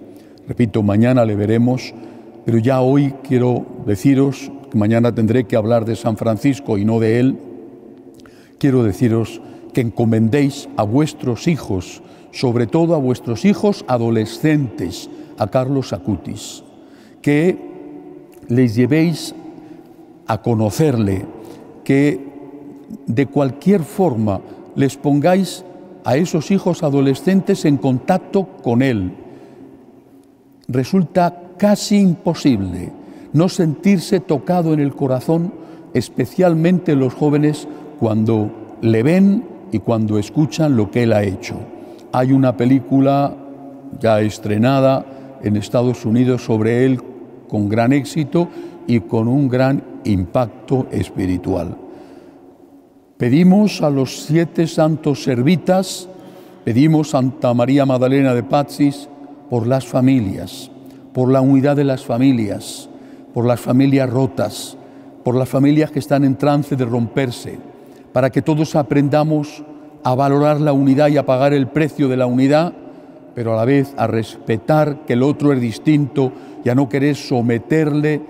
[0.46, 1.94] Repito, mañana le veremos,
[2.44, 7.00] pero ya hoy quiero deciros, que mañana tendré que hablar de San Francisco y no
[7.00, 7.38] de él,
[8.58, 9.40] quiero deciros
[9.72, 15.08] que encomendéis a vuestros hijos, sobre todo a vuestros hijos adolescentes,
[15.38, 16.62] a Carlos Acutis,
[17.22, 17.58] que
[18.48, 19.34] les llevéis
[20.26, 21.26] a conocerle,
[21.84, 22.20] que
[23.06, 24.40] de cualquier forma
[24.74, 25.64] les pongáis
[26.04, 29.12] a esos hijos adolescentes en contacto con Él.
[30.68, 32.92] Resulta casi imposible
[33.32, 35.52] no sentirse tocado en el corazón,
[35.94, 41.56] especialmente los jóvenes, cuando le ven y cuando escuchan lo que Él ha hecho.
[42.12, 43.36] Hay una película
[44.00, 45.04] ya estrenada
[45.42, 47.00] en Estados Unidos sobre Él
[47.50, 48.48] con gran éxito
[48.86, 51.76] y con un gran impacto espiritual.
[53.16, 56.08] Pedimos a los siete santos servitas,
[56.64, 59.08] pedimos a Santa María Magdalena de Pazis
[59.50, 60.70] por las familias,
[61.12, 62.88] por la unidad de las familias,
[63.34, 64.76] por las familias rotas,
[65.24, 67.58] por las familias que están en trance de romperse,
[68.12, 69.62] para que todos aprendamos
[70.02, 72.72] a valorar la unidad y a pagar el precio de la unidad,
[73.34, 76.32] pero a la vez a respetar que el otro es distinto
[76.64, 78.20] y a no querer someterle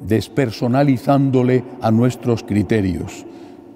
[0.00, 3.24] despersonalizándole a nuestros criterios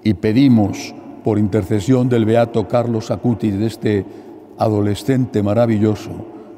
[0.03, 4.05] y pedimos por intercesión del beato Carlos Acutis, de este
[4.57, 6.11] adolescente maravilloso,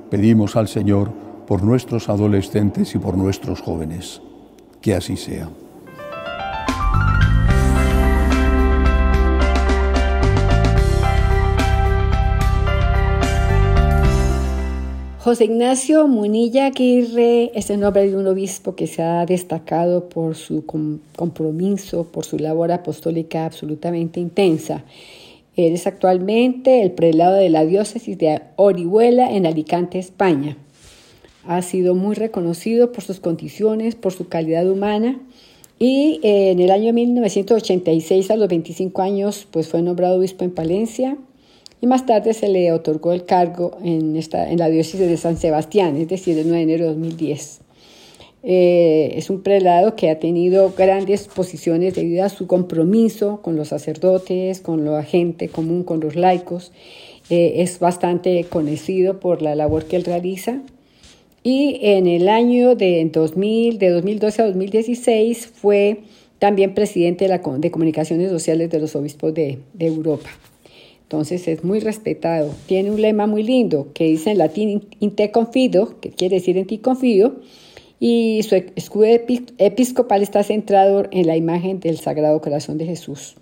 [0.10, 1.12] pedimos al Señor
[1.48, 4.22] por nuestros adolescentes y por nuestros jóvenes.
[4.82, 5.50] Que así sea.
[15.24, 20.36] José Ignacio Munilla Aguirre es el nombre de un obispo que se ha destacado por
[20.36, 20.66] su
[21.16, 24.84] compromiso, por su labor apostólica absolutamente intensa.
[25.56, 30.58] Él es actualmente el prelado de la diócesis de Orihuela en Alicante, España.
[31.48, 35.22] Ha sido muy reconocido por sus condiciones, por su calidad humana
[35.80, 41.18] y en el año 1986, a los 25 años, pues fue nombrado obispo en Palencia
[41.84, 45.36] y más tarde se le otorgó el cargo en, esta, en la diócesis de San
[45.36, 47.60] Sebastián, es decir, el 9 de enero de 2010.
[48.42, 53.68] Eh, es un prelado que ha tenido grandes posiciones debido a su compromiso con los
[53.68, 56.72] sacerdotes, con la gente común, con los laicos.
[57.30, 60.62] Eh, es bastante conocido por la labor que él realiza.
[61.44, 66.04] Y en el año de, 2000, de 2012 a 2016 fue
[66.40, 70.30] también presidente de, la, de Comunicaciones Sociales de los Obispos de, de Europa.
[71.04, 72.52] Entonces es muy respetado.
[72.66, 76.58] Tiene un lema muy lindo que dice en latín in te confido, que quiere decir
[76.58, 77.36] en ti confío,
[78.00, 83.36] y su escudo episcopal está centrado en la imagen del Sagrado Corazón de Jesús.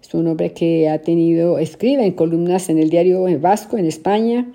[0.00, 4.52] Es un hombre que ha tenido, escribe en columnas en el diario Vasco en España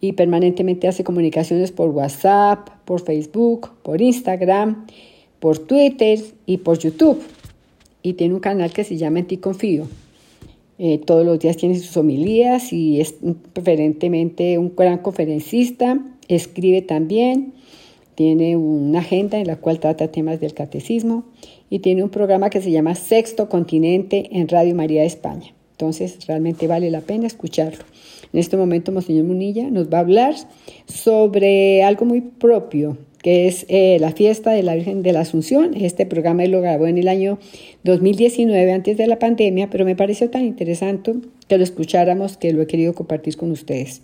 [0.00, 4.86] y permanentemente hace comunicaciones por WhatsApp, por Facebook, por Instagram,
[5.40, 7.20] por Twitter y por YouTube.
[8.02, 9.86] Y tiene un canal que se llama En ti confío.
[10.82, 13.14] Eh, todos los días tiene sus homilías y es
[13.52, 16.00] preferentemente un gran conferencista.
[16.26, 17.52] Escribe también,
[18.14, 21.24] tiene una agenda en la cual trata temas del catecismo
[21.68, 25.52] y tiene un programa que se llama Sexto Continente en Radio María de España.
[25.72, 27.84] Entonces realmente vale la pena escucharlo.
[28.32, 30.34] En este momento, Monseñor Munilla nos va a hablar
[30.86, 35.74] sobre algo muy propio que es eh, la fiesta de la Virgen de la Asunción.
[35.74, 37.38] Este programa lo grabó en el año
[37.84, 41.14] 2019, antes de la pandemia, pero me pareció tan interesante
[41.48, 44.02] que lo escucháramos que lo he querido compartir con ustedes.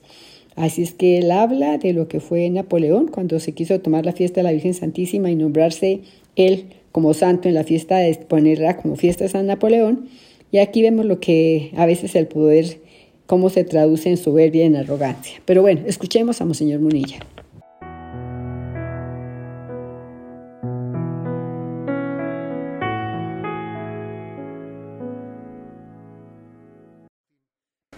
[0.55, 4.13] Así es que él habla de lo que fue Napoleón cuando se quiso tomar la
[4.13, 6.01] fiesta de la Virgen Santísima y nombrarse
[6.35, 10.09] él como santo en la fiesta, de ponerla como fiesta de San Napoleón.
[10.51, 12.79] Y aquí vemos lo que a veces el poder,
[13.27, 15.43] cómo se traduce en soberbia en arrogancia.
[15.45, 17.19] Pero bueno, escuchemos a Monseñor Munilla.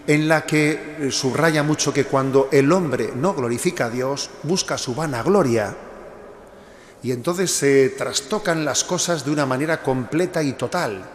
[0.09, 4.75] En la que eh, subraya mucho que cuando el hombre no glorifica a Dios, busca
[4.75, 5.75] su vanagloria.
[7.03, 11.07] Y entonces se trastocan las cosas de una manera completa y total.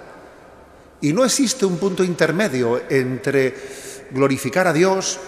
[1.01, 3.53] Y no existe un punto intermedio entre
[4.13, 5.19] glorificar a Dios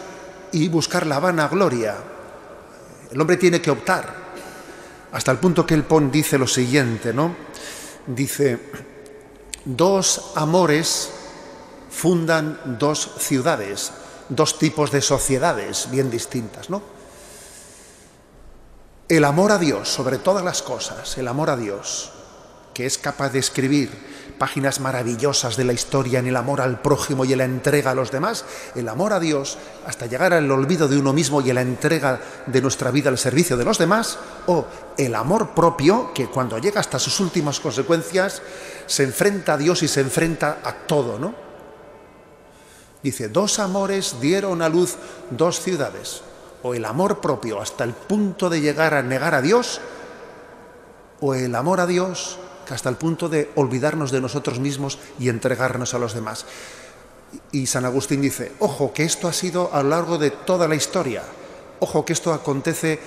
[0.52, 1.96] y buscar la vanagloria.
[3.10, 4.14] El hombre tiene que optar.
[5.10, 7.34] Hasta el punto que el Pon dice lo siguiente, ¿no?
[8.06, 8.60] Dice,
[9.64, 11.15] dos amores
[11.96, 13.90] fundan dos ciudades,
[14.28, 16.82] dos tipos de sociedades bien distintas, ¿no?
[19.08, 22.12] El amor a Dios sobre todas las cosas, el amor a Dios,
[22.74, 23.90] que es capaz de escribir
[24.38, 27.94] páginas maravillosas de la historia en el amor al prójimo y en la entrega a
[27.94, 28.44] los demás,
[28.74, 32.20] el amor a Dios hasta llegar al olvido de uno mismo y en la entrega
[32.44, 34.66] de nuestra vida al servicio de los demás, o
[34.98, 38.42] el amor propio que cuando llega hasta sus últimas consecuencias
[38.84, 41.45] se enfrenta a Dios y se enfrenta a todo, ¿no?
[43.06, 44.96] Dice, dos amores dieron a luz
[45.30, 46.22] dos ciudades.
[46.64, 49.80] O el amor propio hasta el punto de llegar a negar a Dios,
[51.20, 55.94] o el amor a Dios hasta el punto de olvidarnos de nosotros mismos y entregarnos
[55.94, 56.46] a los demás.
[57.52, 60.74] Y San Agustín dice, ojo, que esto ha sido a lo largo de toda la
[60.74, 61.22] historia.
[61.78, 62.98] Ojo, que esto acontece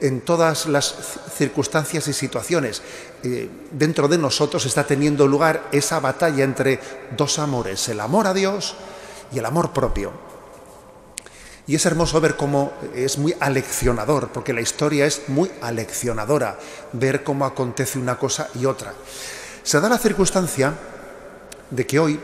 [0.00, 0.94] en todas las
[1.36, 2.80] circunstancias y situaciones.
[3.22, 6.80] Eh, dentro de nosotros está teniendo lugar esa batalla entre
[7.14, 8.76] dos amores, el amor a Dios
[9.32, 10.12] y el amor propio.
[11.66, 16.58] Y es hermoso ver cómo es muy aleccionador, porque la historia es muy aleccionadora,
[16.92, 18.94] ver cómo acontece una cosa y otra.
[19.62, 20.74] Se da la circunstancia
[21.70, 22.18] de que hoy,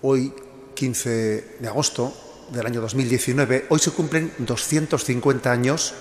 [0.00, 0.32] hoy
[0.74, 2.14] 15 de agosto
[2.50, 5.94] del año 2019, hoy se cumplen 250 años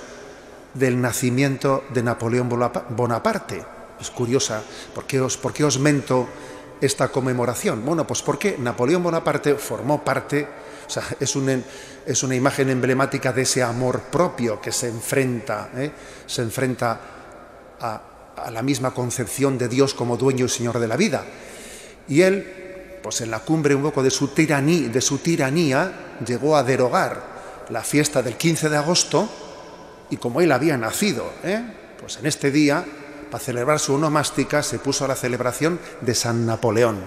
[0.74, 3.66] del nacimiento de Napoleón Bonaparte.
[4.00, 4.62] Es curiosa,
[4.94, 6.28] ¿por qué os, por qué os mento
[6.82, 7.86] esta conmemoración?
[7.86, 10.48] Bueno, pues porque Napoleón Bonaparte formó parte,
[10.86, 11.64] o sea, es, un,
[12.06, 15.92] es una imagen emblemática de ese amor propio que se enfrenta, ¿eh?
[16.26, 17.00] se enfrenta
[17.80, 18.02] a,
[18.52, 21.24] la misma concepción de Dios como dueño y señor de la vida.
[22.08, 26.58] Y él, pues en la cumbre un poco de su tiranía, de su tiranía llegó
[26.58, 27.36] a derogar
[27.70, 29.30] la fiesta del 15 de agosto
[30.10, 31.64] y como él había nacido, ¿eh?
[32.00, 32.86] pues en este día
[33.36, 37.02] para celebrar su onomástica se puso a la celebración de San Napoleón,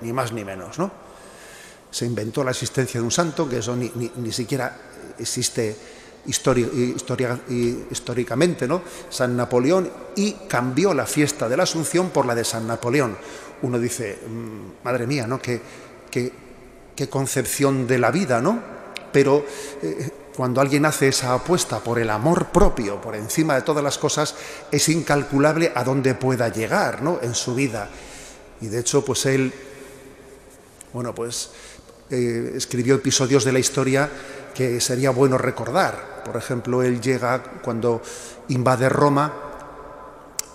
[0.00, 0.90] ni más ni menos, ¿no?
[1.90, 4.74] Se inventó la existencia de un santo, que eso ni, siquiera
[5.18, 5.76] existe
[6.24, 8.80] históricamente, ¿no?
[9.10, 13.14] San Napoleón, y cambió la fiesta de la Asunción por la de San Napoleón.
[13.60, 15.42] Uno dice, mm, madre mía, ¿no?
[15.42, 15.60] Qué,
[16.10, 16.32] qué,
[17.10, 18.62] concepción de la vida, ¿no?
[19.12, 19.44] Pero
[19.82, 23.96] eh, cuando alguien hace esa apuesta por el amor propio, por encima de todas las
[23.96, 24.34] cosas,
[24.70, 27.18] es incalculable a dónde pueda llegar ¿no?
[27.22, 27.88] en su vida.
[28.60, 29.50] Y de hecho, pues él,
[30.92, 31.50] bueno, pues
[32.10, 34.10] eh, escribió episodios de la historia
[34.54, 36.22] que sería bueno recordar.
[36.22, 38.02] Por ejemplo, él llega cuando
[38.48, 39.32] invade Roma,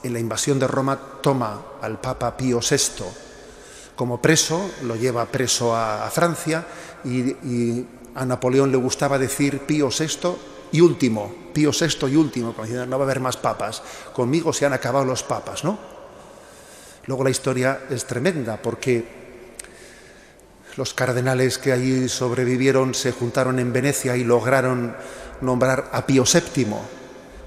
[0.03, 3.03] en la invasión de Roma toma al Papa Pío VI
[3.95, 6.65] como preso, lo lleva preso a, Francia
[7.03, 7.86] y
[8.16, 10.36] a Napoleón le gustaba decir Pío VI
[10.72, 12.53] y último, Pío VI y último,
[12.88, 13.82] no va a haber más papas,
[14.14, 15.78] conmigo se han acabado los papas, ¿no?
[17.07, 19.22] Luego la historia es tremenda porque
[20.78, 24.95] los cardenales que allí sobrevivieron se juntaron en Venecia y lograron
[25.41, 26.68] nombrar a Pío VII.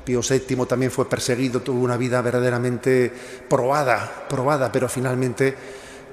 [0.04, 3.10] Pío VII también fue perseguido, tuvo una vida verdaderamente
[3.48, 5.56] probada, probada, pero finalmente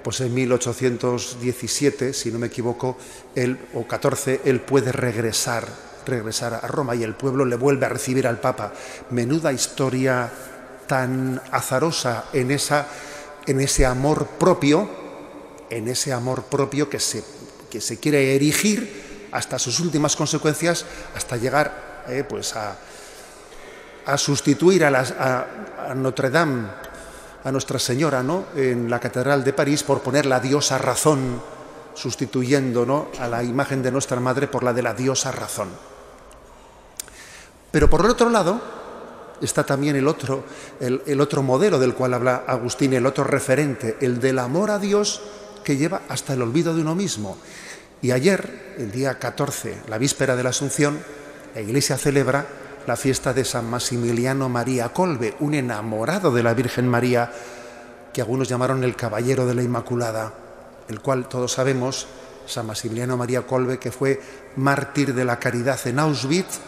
[0.04, 2.98] pues en 1817, si no me equivoco,
[3.36, 5.68] él, o 14, él puede regresar,
[6.06, 8.74] regresar a Roma y el pueblo le vuelve a recibir al Papa.
[9.12, 10.32] Menuda historia
[10.88, 12.88] tan azarosa en, esa,
[13.46, 14.90] en ese amor propio,
[15.70, 17.24] en ese amor propio que se,
[17.70, 20.86] que se quiere erigir hasta sus últimas consecuencias,
[21.16, 22.76] hasta llegar eh, pues a,
[24.06, 26.68] a sustituir a, Notre Dame
[27.44, 28.46] a Nuestra Señora ¿no?
[28.56, 31.42] en la Catedral de París por poner la diosa razón,
[31.94, 33.08] sustituyendo ¿no?
[33.20, 35.70] a la imagen de nuestra Madre por la de la diosa razón.
[37.72, 38.62] Pero por el otro lado
[39.42, 40.44] está también el otro,
[40.80, 45.22] el, otro modelo del cual habla Agustín, el otro referente, el del amor a Dios
[45.64, 47.38] que lleva hasta el olvido de uno mismo.
[48.02, 51.00] Y ayer, el día 14, la víspera de la Asunción,
[51.54, 52.46] la Iglesia celebra
[52.88, 57.32] la fiesta de San Maximiliano María Colbe, un enamorado de la Virgen María
[58.14, 60.34] que algunos llamaron el Caballero de la Inmaculada,
[60.90, 62.08] el cual todos sabemos,
[62.46, 64.20] San Maximiliano María Colbe, que fue
[64.58, 66.60] mártir de la caridad en Auschwitz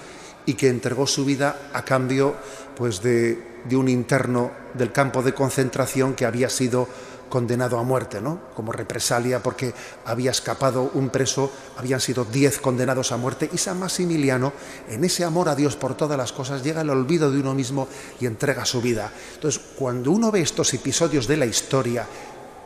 [0.46, 2.36] y que entregó su vida a cambio
[2.76, 6.88] pues, de, de un interno del campo de concentración que había sido
[7.34, 8.54] condenado a muerte, ¿no?
[8.54, 9.74] Como represalia porque
[10.06, 14.54] había escapado un preso, habían sido diez condenados a muerte y San Maximiliano,
[14.88, 17.88] en ese amor a Dios por todas las cosas, llega al olvido de uno mismo
[18.22, 19.12] y entrega su vida.
[19.34, 22.06] Entonces, cuando uno ve estos episodios de la historia,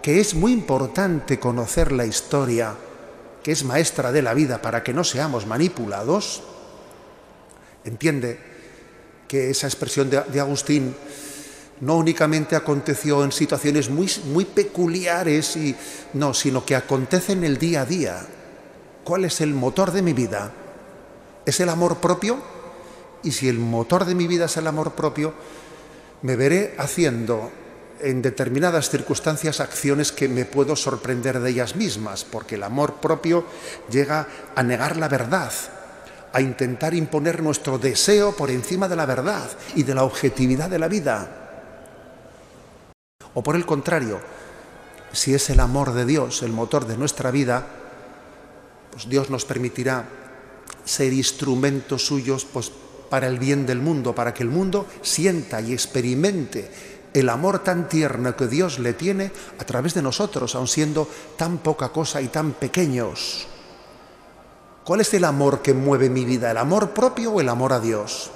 [0.02, 2.76] que es muy importante conocer la historia,
[3.42, 6.44] que es maestra de la vida para que no seamos manipulados,
[7.86, 8.38] entiende
[9.30, 10.94] que esa expresión de, Agustín
[11.82, 15.76] no únicamente aconteció en situaciones muy, muy peculiares, y,
[16.14, 18.26] no, sino que acontece en el día a día.
[19.04, 20.52] ¿Cuál es el motor de mi vida?
[21.46, 22.38] ¿Es el amor propio?
[23.24, 25.34] Y si el motor de mi vida es el amor propio,
[26.22, 27.52] me veré haciendo
[28.02, 33.46] en determinadas circunstancias acciones que me puedo sorprender de ellas mismas, porque el amor propio
[33.90, 35.52] llega a negar la verdad,
[36.34, 40.80] a intentar imponer nuestro deseo por encima de la verdad y de la objetividad de
[40.80, 41.47] la vida.
[43.38, 44.20] O por el contrario,
[45.14, 47.68] si es el amor de Dios el motor de nuestra vida,
[48.92, 50.10] pues Dios nos permitirá
[50.84, 52.72] ser instrumentos suyos pues,
[53.12, 56.72] para el bien del mundo, para que el mundo sienta y experimente
[57.14, 61.08] el amor tan tierno que Dios le tiene a través de nosotros, aun siendo
[61.38, 63.46] tan poca cosa y tan pequeños.
[64.84, 66.50] ¿Cuál es el amor que mueve mi vida?
[66.50, 68.32] ¿El amor propio o el amor a Dios?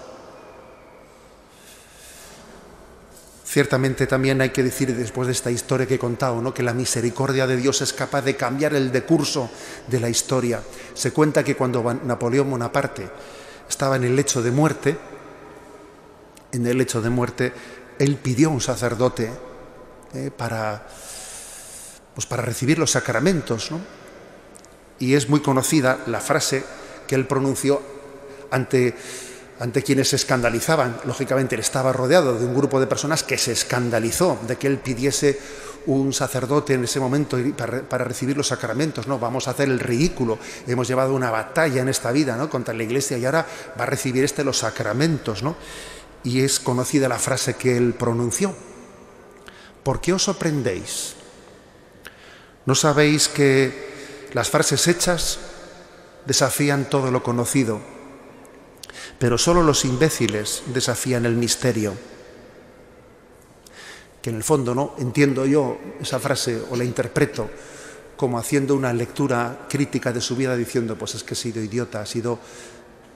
[3.52, 6.54] Ciertamente también hay que decir después de esta historia que he contado, ¿no?
[6.54, 9.52] que la misericordia de Dios es capaz de cambiar el decurso
[9.88, 10.64] de la historia.
[10.94, 13.10] Se cuenta que cuando Napoleón Bonaparte
[13.68, 14.98] estaba en el lecho de muerte,
[16.54, 17.52] en el lecho de muerte,
[18.00, 19.30] él pidió a un sacerdote
[20.14, 20.88] eh, para,
[22.16, 23.82] pues para recibir los sacramentos, ¿no?
[24.98, 26.64] y es muy conocida la frase
[27.06, 27.82] que él pronunció
[28.50, 28.96] ante,
[29.62, 30.98] ante quienes se escandalizaban.
[31.06, 34.80] Lógicamente, él estaba rodeado de un grupo de personas que se escandalizó de que él
[34.80, 35.40] pidiese
[35.86, 37.38] un sacerdote en ese momento
[37.88, 39.08] para, recibir los sacramentos.
[39.08, 40.40] No, vamos a hacer el ridículo.
[40.66, 42.50] Hemos llevado una batalla en esta vida ¿no?
[42.50, 43.46] contra la iglesia y ahora
[43.80, 45.44] va a recibir este los sacramentos.
[45.44, 45.56] ¿no?
[46.24, 48.56] Y es conocida la frase que él pronunció.
[49.84, 51.16] ¿Por qué os sorprendéis?
[52.66, 55.40] ¿No sabéis que las frases hechas
[56.26, 57.82] desafían todo lo conocido,
[59.22, 61.94] pero solo los imbéciles desafían el misterio.
[64.20, 67.48] Que en el fondo no entiendo yo esa frase o la interpreto
[68.18, 72.02] como haciendo una lectura crítica de su vida diciendo, pues es que he sido idiota,
[72.02, 72.40] he sido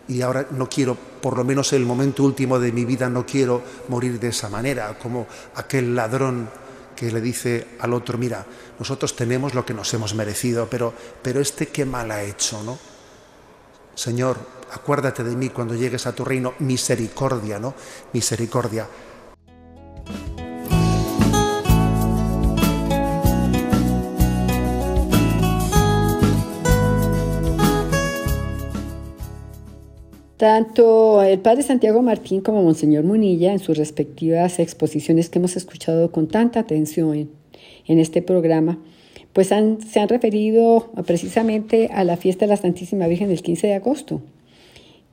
[0.07, 3.25] y ahora no quiero, por lo menos en el momento último de mi vida, no
[3.25, 5.25] quiero morir de esa manera, como
[5.55, 6.47] aquel ladrón
[6.95, 8.45] que le dice al otro, mira,
[8.77, 10.93] nosotros tenemos lo que nos hemos merecido, pero,
[11.23, 12.94] pero este qué mal ha hecho, ¿no?
[13.95, 14.37] Señor,
[14.71, 17.73] acuérdate de mí cuando llegues a tu reino, misericordia, ¿no?
[18.13, 18.87] Misericordia.
[30.37, 36.11] Tanto el padre Santiago Martín como Monseñor Munilla, en sus respectivas exposiciones que hemos escuchado
[36.11, 37.31] con tanta atención
[37.87, 38.77] en este programa,
[39.35, 43.73] pues se han referido precisamente a la fiesta de la Santísima Virgen del 15 de
[43.73, 44.21] agosto.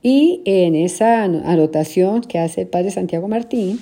[0.01, 3.81] Y en esa anotación que hace el padre Santiago Martín,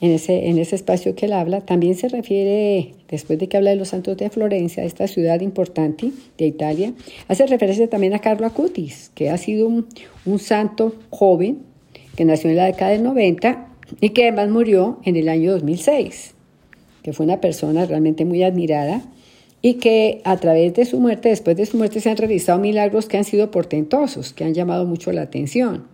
[0.00, 3.68] en ese, en ese espacio que él habla, también se refiere, después de que habla
[3.68, 6.94] de los santos de Florencia, esta ciudad importante de Italia,
[7.28, 9.88] hace referencia también a Carlo Acutis, que ha sido un,
[10.24, 11.58] un santo joven
[12.16, 13.68] que nació en la década del 90
[14.00, 16.32] y que además murió en el año 2006
[17.06, 19.00] que fue una persona realmente muy admirada
[19.66, 23.06] y que a través de su muerte, después de su muerte, se han realizado milagros
[23.06, 25.88] que han sido portentosos, que han llamado mucho la atención.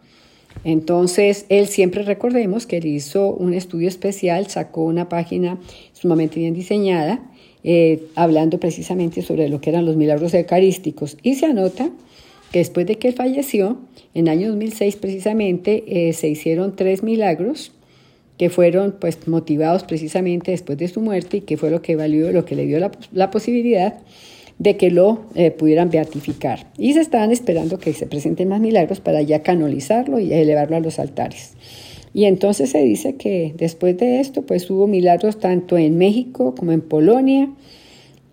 [0.62, 5.59] Entonces, él siempre recordemos que él hizo un estudio especial, sacó una página
[5.95, 7.23] sumamente bien diseñada,
[7.64, 11.16] eh, hablando precisamente sobre lo que eran los milagros eucarísticos.
[11.23, 11.89] Y se anota
[12.53, 13.79] que después de que él falleció,
[14.12, 17.73] en el año 2006 precisamente, eh, se hicieron tres milagros
[18.43, 22.32] que fueron pues motivados precisamente después de su muerte y que fue lo que valió,
[22.32, 22.80] lo que le dio
[23.12, 24.01] la, posibilidad
[24.59, 26.66] de que lo eh, pudieran beatificar.
[26.76, 30.80] Y se estaban esperando que se presenten más milagros para ya canonizarlo y elevarlo a
[30.80, 31.53] los altares.
[32.14, 36.72] Y entonces se dice que después de esto, pues hubo milagros tanto en México como
[36.72, 37.49] en Polonia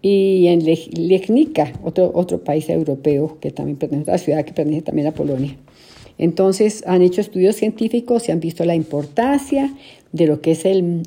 [0.01, 4.82] y en Legnica, otro, otro país europeo que también pertenece a la ciudad que pertenece
[4.82, 5.55] también a Polonia.
[6.20, 9.74] Entonces han hecho estudios científicos y han visto la importancia
[10.12, 11.03] de lo que es el,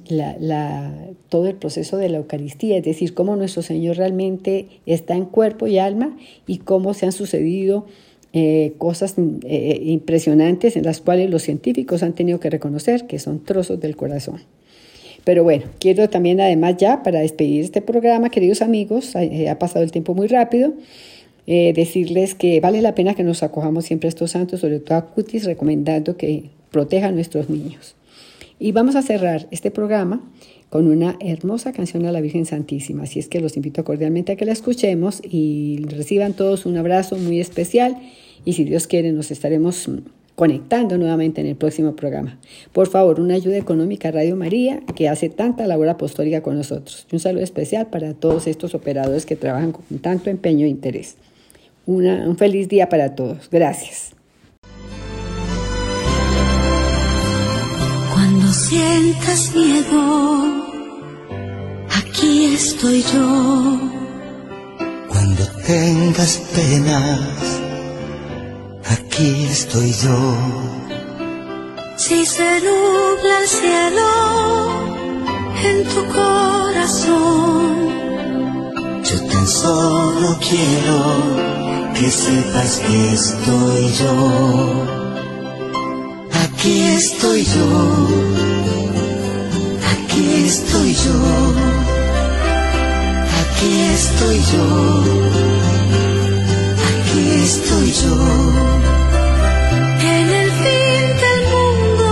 [1.29, 5.67] todo el proceso de la Eucaristía, es decir, cómo nuestro Señor realmente está en cuerpo
[5.67, 7.87] y alma y cómo se han sucedido
[8.33, 13.45] eh, cosas eh, impresionantes en las cuales los científicos han tenido que reconocer que son
[13.45, 14.41] trozos del corazón.
[15.25, 19.85] Pero bueno, quiero también además ya para despedir este programa, queridos amigos, eh, ha pasado
[19.85, 20.75] el tiempo muy rápido,
[21.47, 24.99] eh, decirles que vale la pena que nos acojamos siempre a estos santos, sobre todo
[24.99, 27.95] a Cutis, recomendando que protejan a nuestros niños.
[28.59, 30.21] Y vamos a cerrar este programa
[30.71, 33.03] con una hermosa canción a la Virgen Santísima.
[33.03, 37.17] Así es que los invito cordialmente a que la escuchemos y reciban todos un abrazo
[37.17, 37.99] muy especial
[38.45, 39.89] y si Dios quiere nos estaremos
[40.35, 42.39] conectando nuevamente en el próximo programa.
[42.73, 47.07] Por favor, una ayuda económica a Radio María, que hace tanta labor apostólica con nosotros.
[47.13, 51.17] Un saludo especial para todos estos operadores que trabajan con tanto empeño e interés.
[51.85, 53.51] un feliz día para todos.
[53.51, 54.12] Gracias.
[58.53, 60.45] Cuando sientas miedo,
[61.89, 63.81] aquí estoy yo.
[65.09, 67.63] Cuando tengas penas,
[68.91, 70.37] aquí estoy yo.
[71.97, 74.11] Si se nubla el cielo
[75.65, 77.89] en tu corazón,
[79.03, 85.02] yo tan solo quiero que sepas que estoy yo.
[86.63, 88.09] Aquí estoy yo,
[89.91, 91.19] aquí estoy yo,
[93.41, 94.67] aquí estoy yo,
[96.87, 98.15] aquí estoy yo.
[100.03, 102.07] En el fin del mundo,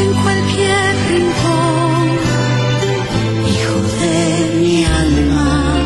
[0.00, 2.06] en cualquier rincón,
[3.46, 4.18] hijo de
[4.58, 5.78] mi alma,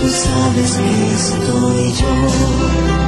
[0.00, 2.99] tú sabes que estoy yo.